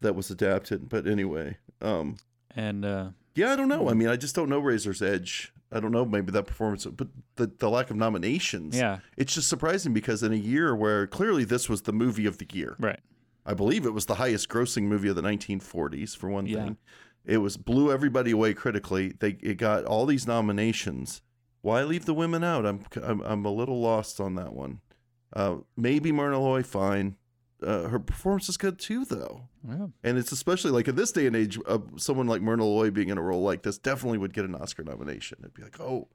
that 0.00 0.14
was 0.14 0.30
adapted. 0.30 0.88
But 0.88 1.06
anyway, 1.06 1.58
um, 1.80 2.16
And 2.56 2.84
uh, 2.84 3.10
yeah, 3.34 3.52
I 3.52 3.56
don't 3.56 3.68
know. 3.68 3.88
I 3.88 3.92
Mm. 3.92 3.96
mean, 3.98 4.08
I 4.08 4.16
just 4.16 4.34
don't 4.34 4.48
know 4.48 4.58
Razor's 4.58 5.02
Edge. 5.02 5.52
I 5.72 5.78
don't 5.78 5.92
know. 5.92 6.04
Maybe 6.04 6.32
that 6.32 6.46
performance, 6.46 6.84
but 6.86 7.08
the 7.36 7.46
the 7.46 7.70
lack 7.70 7.90
of 7.90 7.96
nominations. 7.96 8.76
yeah, 8.76 8.98
It's 9.16 9.34
just 9.34 9.48
surprising 9.48 9.92
because 9.92 10.22
in 10.22 10.32
a 10.32 10.36
year 10.36 10.74
where 10.74 11.06
clearly 11.06 11.44
this 11.44 11.68
was 11.68 11.82
the 11.82 11.92
movie 11.92 12.26
of 12.26 12.38
the 12.38 12.46
year, 12.52 12.76
right. 12.80 12.98
I 13.46 13.54
believe 13.54 13.86
it 13.86 13.94
was 13.94 14.06
the 14.06 14.16
highest 14.16 14.48
grossing 14.48 14.84
movie 14.84 15.08
of 15.08 15.16
the 15.16 15.22
1940s 15.22 16.14
for 16.16 16.28
one 16.28 16.46
Yeah. 16.46 16.64
thing. 16.64 16.76
It 17.24 17.38
was 17.38 17.56
blew 17.56 17.92
everybody 17.92 18.30
away 18.32 18.52
critically. 18.54 19.12
They 19.20 19.36
it 19.42 19.58
got 19.58 19.84
all 19.84 20.06
these 20.06 20.26
nominations. 20.26 21.22
Why 21.62 21.84
leave 21.84 22.04
the 22.06 22.14
women 22.14 22.42
out? 22.42 22.66
I'm 22.66 22.84
I'm, 23.02 23.20
I'm 23.20 23.44
a 23.44 23.52
little 23.52 23.80
lost 23.80 24.20
on 24.20 24.34
that 24.36 24.52
one. 24.54 24.80
Uh, 25.32 25.56
maybe 25.76 26.12
Myrna 26.12 26.38
Loy, 26.40 26.62
fine. 26.62 27.16
Uh, 27.62 27.88
her 27.88 27.98
performance 27.98 28.48
is 28.48 28.56
good 28.56 28.78
too, 28.78 29.04
though. 29.04 29.42
Well, 29.62 29.92
And 30.02 30.16
it's 30.16 30.32
especially 30.32 30.70
like 30.70 30.88
in 30.88 30.96
this 30.96 31.12
day 31.12 31.26
and 31.26 31.36
age, 31.36 31.58
uh, 31.66 31.78
someone 31.96 32.26
like 32.26 32.40
Myrna 32.40 32.64
Loy 32.64 32.90
being 32.90 33.10
in 33.10 33.18
a 33.18 33.22
role 33.22 33.42
like 33.42 33.62
this 33.62 33.76
definitely 33.76 34.18
would 34.18 34.32
get 34.32 34.46
an 34.46 34.54
Oscar 34.54 34.82
nomination. 34.82 35.38
It'd 35.40 35.54
be 35.54 35.62
like, 35.62 35.78
oh, 35.78 36.08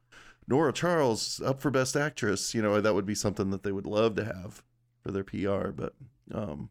Nora 0.48 0.74
Charles 0.74 1.39
up 1.45 1.62
for 1.62 1.69
Best 1.69 1.95
Actress. 1.95 2.53
You 2.55 2.62
know, 2.63 2.81
that 2.81 2.95
would 2.95 3.05
be 3.05 3.15
something 3.15 3.51
that 3.51 3.63
they 3.63 3.72
would 3.72 3.86
love 3.86 4.15
to 4.15 4.25
have 4.25 4.63
for 5.01 5.12
their 5.12 5.24
PR. 5.24 5.69
But 5.69 5.93
um, 6.34 6.69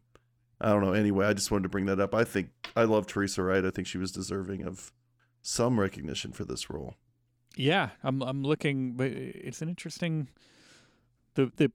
I 0.59 0.69
don't 0.69 0.81
know. 0.81 0.93
Anyway, 0.93 1.25
I 1.25 1.33
just 1.33 1.51
wanted 1.51 1.63
to 1.63 1.69
bring 1.69 1.85
that 1.85 1.99
up. 2.01 2.13
I 2.13 2.25
think 2.25 2.49
I 2.75 2.83
love 2.83 3.07
Teresa 3.07 3.43
Wright. 3.43 3.65
I 3.65 3.71
think 3.71 3.87
she 3.87 3.97
was 3.97 4.11
deserving 4.11 4.63
of 4.63 4.91
some 5.41 5.79
recognition 5.79 6.33
for 6.33 6.43
this 6.43 6.69
role. 6.69 6.95
yeah. 7.55 7.91
I'm 8.03 8.21
I'm 8.21 8.43
looking. 8.43 8.93
But 8.93 9.07
it's 9.07 9.61
an 9.61 9.69
interesting. 9.69 10.27
The 11.35 11.49
the. 11.55 11.71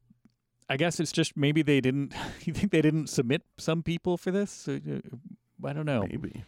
I 0.70 0.76
guess 0.76 1.00
it's 1.00 1.12
just 1.12 1.36
maybe 1.36 1.60
they 1.62 1.80
didn't. 1.80 2.14
You 2.44 2.54
think 2.54 2.70
they 2.72 2.80
didn't 2.80 3.08
submit 3.08 3.42
some 3.58 3.82
people 3.82 4.16
for 4.16 4.30
this? 4.30 4.66
Uh, 4.68 4.78
I 5.64 5.72
don't 5.74 5.84
know. 5.84 6.06
Maybe. 6.08 6.42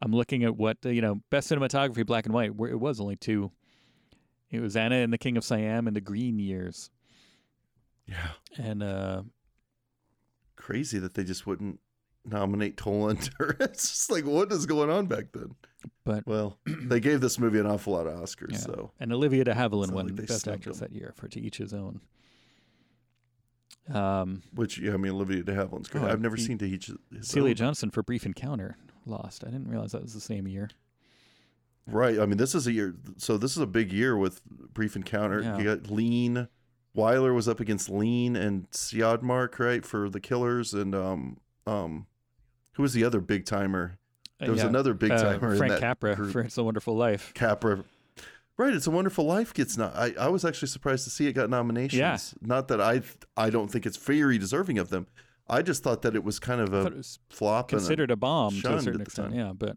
I'm 0.00 0.12
looking 0.12 0.44
at 0.44 0.56
what 0.56 0.76
uh, 0.84 0.90
you 0.90 1.00
know, 1.02 1.20
best 1.30 1.50
cinematography, 1.50 2.04
black 2.06 2.26
and 2.26 2.34
white. 2.34 2.54
Where 2.54 2.70
it 2.70 2.78
was 2.78 3.00
only 3.00 3.16
two. 3.16 3.50
It 4.50 4.60
was 4.60 4.76
Anna 4.76 4.96
and 4.96 5.12
the 5.12 5.18
King 5.18 5.36
of 5.36 5.44
Siam 5.44 5.86
and 5.88 5.96
the 5.96 6.00
Green 6.00 6.38
Years, 6.38 6.90
Yeah. 8.06 8.28
and 8.56 8.82
uh, 8.82 9.22
Crazy 10.54 10.98
that 10.98 11.14
they 11.14 11.24
just 11.24 11.46
wouldn't 11.46 11.80
nominate 12.24 12.76
Toland. 12.76 13.30
it's 13.60 13.88
just 13.88 14.10
like, 14.10 14.24
what 14.24 14.52
is 14.52 14.64
going 14.66 14.90
on 14.90 15.06
back 15.06 15.32
then? 15.32 15.54
But- 16.04 16.26
well, 16.26 16.58
they 16.66 17.00
gave 17.00 17.20
this 17.20 17.38
movie 17.38 17.58
an 17.58 17.66
awful 17.66 17.92
lot 17.94 18.06
of 18.06 18.20
Oscars. 18.20 18.52
Yeah. 18.52 18.58
So 18.58 18.90
and 19.00 19.12
Olivia 19.12 19.44
de 19.44 19.54
Havilland 19.54 19.92
won 19.92 20.06
like 20.08 20.26
Best 20.26 20.46
Actress 20.46 20.78
them. 20.78 20.88
that 20.90 20.96
year 20.96 21.12
for 21.16 21.26
To 21.28 21.40
Each 21.40 21.58
His 21.58 21.74
Own. 21.74 22.00
Um, 23.92 24.42
Which 24.54 24.78
yeah, 24.78 24.94
I 24.94 24.96
mean 24.96 25.12
Olivia 25.12 25.42
de 25.42 25.52
Havilland's 25.54 25.88
great. 25.88 26.04
Oh, 26.04 26.08
I've 26.08 26.20
never 26.20 26.36
he- 26.36 26.42
seen 26.42 26.58
to 26.58 26.64
each 26.68 26.90
Celia 27.20 27.50
own. 27.50 27.54
Johnson 27.54 27.90
for 27.90 28.02
Brief 28.02 28.26
Encounter 28.26 28.76
lost. 29.06 29.44
I 29.44 29.50
didn't 29.50 29.68
realize 29.68 29.92
that 29.92 30.02
was 30.02 30.14
the 30.14 30.20
same 30.20 30.48
year. 30.48 30.68
Right. 31.86 32.18
I 32.18 32.26
mean, 32.26 32.36
this 32.36 32.54
is 32.54 32.66
a 32.66 32.72
year. 32.72 32.96
So 33.16 33.36
this 33.36 33.52
is 33.52 33.58
a 33.58 33.66
big 33.66 33.92
year 33.92 34.16
with 34.16 34.42
Brief 34.44 34.96
Encounter. 34.96 35.40
Yeah. 35.40 35.58
You 35.58 35.64
got 35.76 35.88
Lean. 35.90 36.48
Wyler 36.96 37.34
was 37.34 37.46
up 37.46 37.60
against 37.60 37.88
Lean 37.90 38.34
and 38.36 38.68
Siodmak, 38.70 39.58
right, 39.58 39.84
for 39.84 40.08
the 40.08 40.18
Killers, 40.18 40.72
and 40.74 40.94
um 40.94 41.36
um, 41.66 42.06
who 42.72 42.82
was 42.82 42.92
the 42.92 43.04
other 43.04 43.20
big 43.20 43.44
timer? 43.44 43.98
Uh, 44.40 44.44
There 44.46 44.52
was 44.52 44.62
yeah, 44.62 44.68
another 44.68 44.94
big 44.94 45.10
uh, 45.10 45.22
timer 45.22 45.52
in 45.52 45.58
Frank 45.58 45.78
Capra 45.80 46.14
group. 46.16 46.32
for 46.32 46.40
It's 46.42 46.56
a 46.58 46.64
Wonderful 46.64 46.96
Life. 46.96 47.32
Capra. 47.34 47.84
Right, 48.58 48.72
it's 48.72 48.86
a 48.86 48.90
Wonderful 48.90 49.26
Life 49.26 49.52
gets 49.52 49.76
not. 49.76 49.94
I, 49.94 50.14
I 50.18 50.28
was 50.28 50.44
actually 50.44 50.68
surprised 50.68 51.04
to 51.04 51.10
see 51.10 51.26
it 51.26 51.34
got 51.34 51.50
nominations. 51.50 51.98
Yeah. 51.98 52.16
Not 52.40 52.68
that 52.68 52.80
I 52.80 53.02
I 53.36 53.50
don't 53.50 53.70
think 53.70 53.84
it's 53.84 53.98
very 53.98 54.38
deserving 54.38 54.78
of 54.78 54.88
them. 54.88 55.06
I 55.48 55.60
just 55.62 55.82
thought 55.82 56.02
that 56.02 56.16
it 56.16 56.24
was 56.24 56.38
kind 56.38 56.60
of 56.62 56.72
a 56.72 56.86
it 56.86 57.18
flop. 57.28 57.70
and 57.70 57.78
a- 57.78 57.80
considered 57.80 58.10
a 58.10 58.16
bomb 58.16 58.58
to 58.62 58.76
a 58.76 58.80
certain 58.82 59.02
extent. 59.02 59.30
time. 59.32 59.38
Yeah, 59.38 59.52
but 59.52 59.76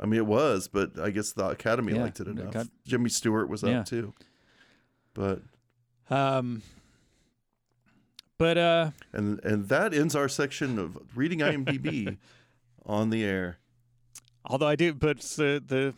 I 0.00 0.06
mean, 0.06 0.18
it 0.18 0.26
was, 0.26 0.68
but 0.68 0.98
I 0.98 1.10
guess 1.10 1.32
the 1.32 1.48
Academy 1.50 1.92
Yeah, 1.94 2.02
liked 2.02 2.20
it 2.20 2.28
it 2.28 2.30
enough. 2.38 2.52
got- 2.54 2.68
Jimmy 2.86 3.10
Stewart 3.10 3.48
was 3.48 3.62
Yeah. 3.62 3.80
up 3.80 3.86
too, 3.86 4.14
but 5.12 5.42
um, 6.08 6.62
but 8.38 8.56
uh, 8.56 8.90
and 9.12 9.38
and 9.44 9.68
that 9.68 9.92
ends 9.92 10.14
our 10.16 10.28
section 10.28 10.78
of 10.78 10.96
reading 11.14 11.40
IMDb 11.40 12.16
on 12.86 13.10
the 13.10 13.22
air. 13.24 13.58
although 14.46 14.66
I 14.68 14.76
do, 14.76 14.94
but 14.94 15.18
uh, 15.38 15.60
the 15.66 15.94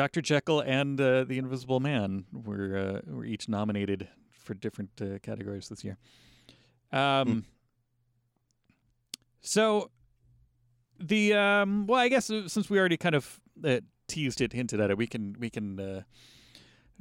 Dr. 0.00 0.22
Jekyll 0.22 0.60
and 0.60 0.98
uh, 0.98 1.24
the 1.24 1.36
Invisible 1.36 1.78
Man 1.78 2.24
were 2.32 3.02
uh, 3.06 3.12
were 3.14 3.24
each 3.26 3.48
nominated 3.50 4.08
for 4.30 4.54
different 4.54 4.90
uh, 5.00 5.18
categories 5.22 5.68
this 5.68 5.84
year. 5.84 5.98
Um, 6.90 7.28
Hmm. 7.28 7.38
so 9.40 9.90
the 10.98 11.34
um, 11.34 11.86
well, 11.86 12.00
I 12.00 12.08
guess 12.08 12.30
uh, 12.30 12.48
since 12.48 12.70
we 12.70 12.78
already 12.78 12.96
kind 12.96 13.14
of 13.14 13.40
uh, 13.62 13.80
teased 14.08 14.40
it, 14.40 14.54
hinted 14.54 14.80
at 14.80 14.90
it, 14.90 14.96
we 14.96 15.06
can 15.06 15.36
we 15.38 15.50
can 15.50 15.78
uh, 15.78 16.02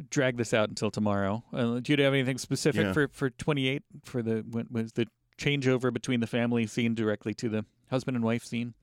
drag 0.10 0.36
this 0.36 0.54
out 0.54 0.68
until 0.68 0.92
tomorrow. 0.92 1.42
Uh, 1.54 1.80
do 1.80 1.94
you 1.94 2.04
have 2.04 2.14
anything 2.14 2.38
specific 2.38 2.82
Yeah. 2.88 2.92
for 2.94 3.08
for 3.14 3.30
twenty 3.30 3.70
eight 3.70 3.84
for 4.04 4.22
the 4.22 4.44
when 4.50 4.68
was 4.70 4.92
the 4.92 5.08
changeover 5.38 5.94
between 5.94 6.20
the 6.20 6.28
family 6.28 6.68
scene 6.68 6.96
directly 6.96 7.34
to 7.36 7.48
the 7.48 7.64
husband 7.90 8.18
and 8.18 8.26
wife 8.26 8.44
scene? 8.44 8.74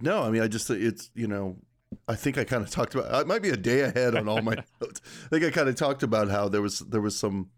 No, 0.00 0.22
I 0.22 0.30
mean, 0.30 0.42
I 0.42 0.48
just 0.48 0.70
it's 0.70 1.10
you 1.14 1.26
know, 1.26 1.56
I 2.08 2.14
think 2.14 2.38
I 2.38 2.44
kind 2.44 2.62
of 2.62 2.70
talked 2.70 2.94
about. 2.94 3.12
I 3.12 3.24
might 3.24 3.42
be 3.42 3.50
a 3.50 3.56
day 3.56 3.80
ahead 3.80 4.14
on 4.14 4.28
all 4.28 4.42
my 4.42 4.54
notes. 4.80 5.00
I 5.26 5.28
think 5.28 5.44
I 5.44 5.50
kind 5.50 5.68
of 5.68 5.76
talked 5.76 6.02
about 6.02 6.28
how 6.30 6.48
there 6.48 6.62
was 6.62 6.80
there 6.80 7.00
was 7.00 7.18
some 7.18 7.50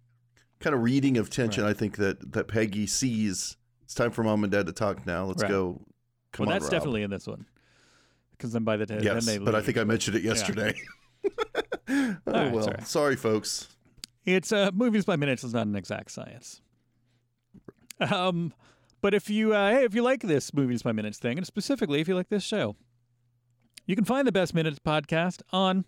kind 0.60 0.74
of 0.74 0.82
reading 0.82 1.16
of 1.16 1.30
tension. 1.30 1.64
Right. 1.64 1.70
I 1.70 1.74
think 1.74 1.96
that 1.96 2.32
that 2.32 2.48
Peggy 2.48 2.86
sees. 2.86 3.56
It's 3.82 3.94
time 3.94 4.10
for 4.10 4.22
mom 4.22 4.44
and 4.44 4.52
dad 4.52 4.66
to 4.66 4.72
talk 4.72 5.06
now. 5.06 5.24
Let's 5.26 5.42
Right. 5.42 5.50
go. 5.50 5.86
Come 6.32 6.46
well, 6.46 6.54
on, 6.54 6.60
that's 6.60 6.64
Rob. 6.64 6.70
definitely 6.72 7.02
in 7.02 7.10
this 7.10 7.26
one. 7.26 7.46
Because 8.32 8.52
then 8.52 8.64
by 8.64 8.76
the 8.76 8.86
time 8.86 9.00
yes, 9.02 9.24
then 9.24 9.38
they 9.40 9.44
but 9.44 9.54
I 9.54 9.60
think 9.62 9.78
I 9.78 9.84
mentioned 9.84 10.16
it 10.16 10.22
yesterday. 10.22 10.74
oh 11.88 12.16
right, 12.26 12.52
well, 12.52 12.62
sorry. 12.64 12.82
sorry 12.84 13.16
folks. 13.16 13.68
It's 14.24 14.52
uh, 14.52 14.70
movies 14.74 15.04
by 15.04 15.16
minutes 15.16 15.44
is 15.44 15.52
not 15.54 15.66
an 15.66 15.76
exact 15.76 16.10
science. 16.10 16.60
Um, 18.00 18.52
but 19.00 19.14
if 19.14 19.30
you 19.30 19.54
uh, 19.54 19.70
hey, 19.70 19.84
if 19.84 19.94
you 19.94 20.02
like 20.02 20.22
this 20.22 20.52
movies 20.52 20.82
by 20.82 20.92
minutes 20.92 21.18
thing, 21.18 21.36
and 21.38 21.46
specifically 21.46 22.00
if 22.00 22.08
you 22.08 22.14
like 22.14 22.28
this 22.28 22.42
show, 22.42 22.76
you 23.86 23.94
can 23.94 24.04
find 24.04 24.26
the 24.26 24.32
Best 24.32 24.54
Minutes 24.54 24.78
podcast 24.78 25.42
on 25.52 25.84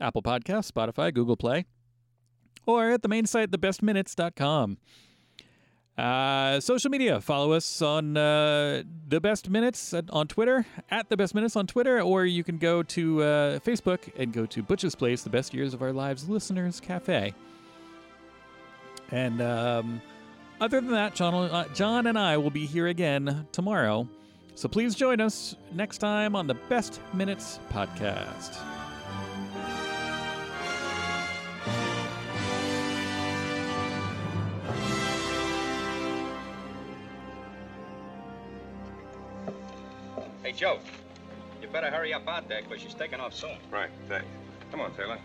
Apple 0.00 0.22
Podcasts, 0.22 0.70
Spotify, 0.70 1.12
Google 1.12 1.36
Play, 1.36 1.66
or 2.66 2.90
at 2.90 3.02
the 3.02 3.08
main 3.08 3.26
site 3.26 3.50
thebestminutes.com. 3.50 4.78
Uh, 5.96 6.60
social 6.60 6.90
media, 6.90 7.20
follow 7.22 7.52
us 7.52 7.80
on 7.80 8.16
uh, 8.18 8.82
the 9.08 9.18
Best 9.18 9.48
Minutes 9.48 9.94
on 10.10 10.28
Twitter, 10.28 10.66
at 10.90 11.08
the 11.08 11.16
Best 11.16 11.34
Minutes 11.34 11.56
on 11.56 11.66
Twitter, 11.66 12.02
or 12.02 12.26
you 12.26 12.44
can 12.44 12.58
go 12.58 12.82
to 12.82 13.22
uh, 13.22 13.58
Facebook 13.60 14.10
and 14.18 14.30
go 14.32 14.44
to 14.44 14.62
Butch's 14.62 14.94
Place, 14.94 15.22
the 15.22 15.30
Best 15.30 15.54
Years 15.54 15.72
of 15.72 15.80
Our 15.80 15.92
Lives 15.92 16.28
Listeners 16.28 16.80
Cafe. 16.80 17.32
And 19.10 19.40
um, 19.40 20.02
other 20.60 20.82
than 20.82 20.90
that, 20.90 21.14
John, 21.14 21.32
uh, 21.34 21.68
John 21.72 22.06
and 22.06 22.18
I 22.18 22.36
will 22.36 22.50
be 22.50 22.66
here 22.66 22.88
again 22.88 23.46
tomorrow. 23.52 24.06
So 24.56 24.70
please 24.70 24.94
join 24.94 25.20
us 25.20 25.54
next 25.74 25.98
time 25.98 26.34
on 26.34 26.46
the 26.46 26.54
Best 26.54 27.02
Minutes 27.12 27.60
podcast. 27.70 28.56
Hey, 40.42 40.52
Joe, 40.52 40.78
you 41.60 41.68
better 41.68 41.90
hurry 41.90 42.14
up 42.14 42.26
out 42.26 42.48
there, 42.48 42.62
because 42.62 42.80
she's 42.80 42.94
taking 42.94 43.20
off 43.20 43.34
soon. 43.34 43.58
Right, 43.70 43.90
thanks. 44.08 44.24
Come 44.70 44.80
on, 44.80 44.94
Taylor. 44.94 45.18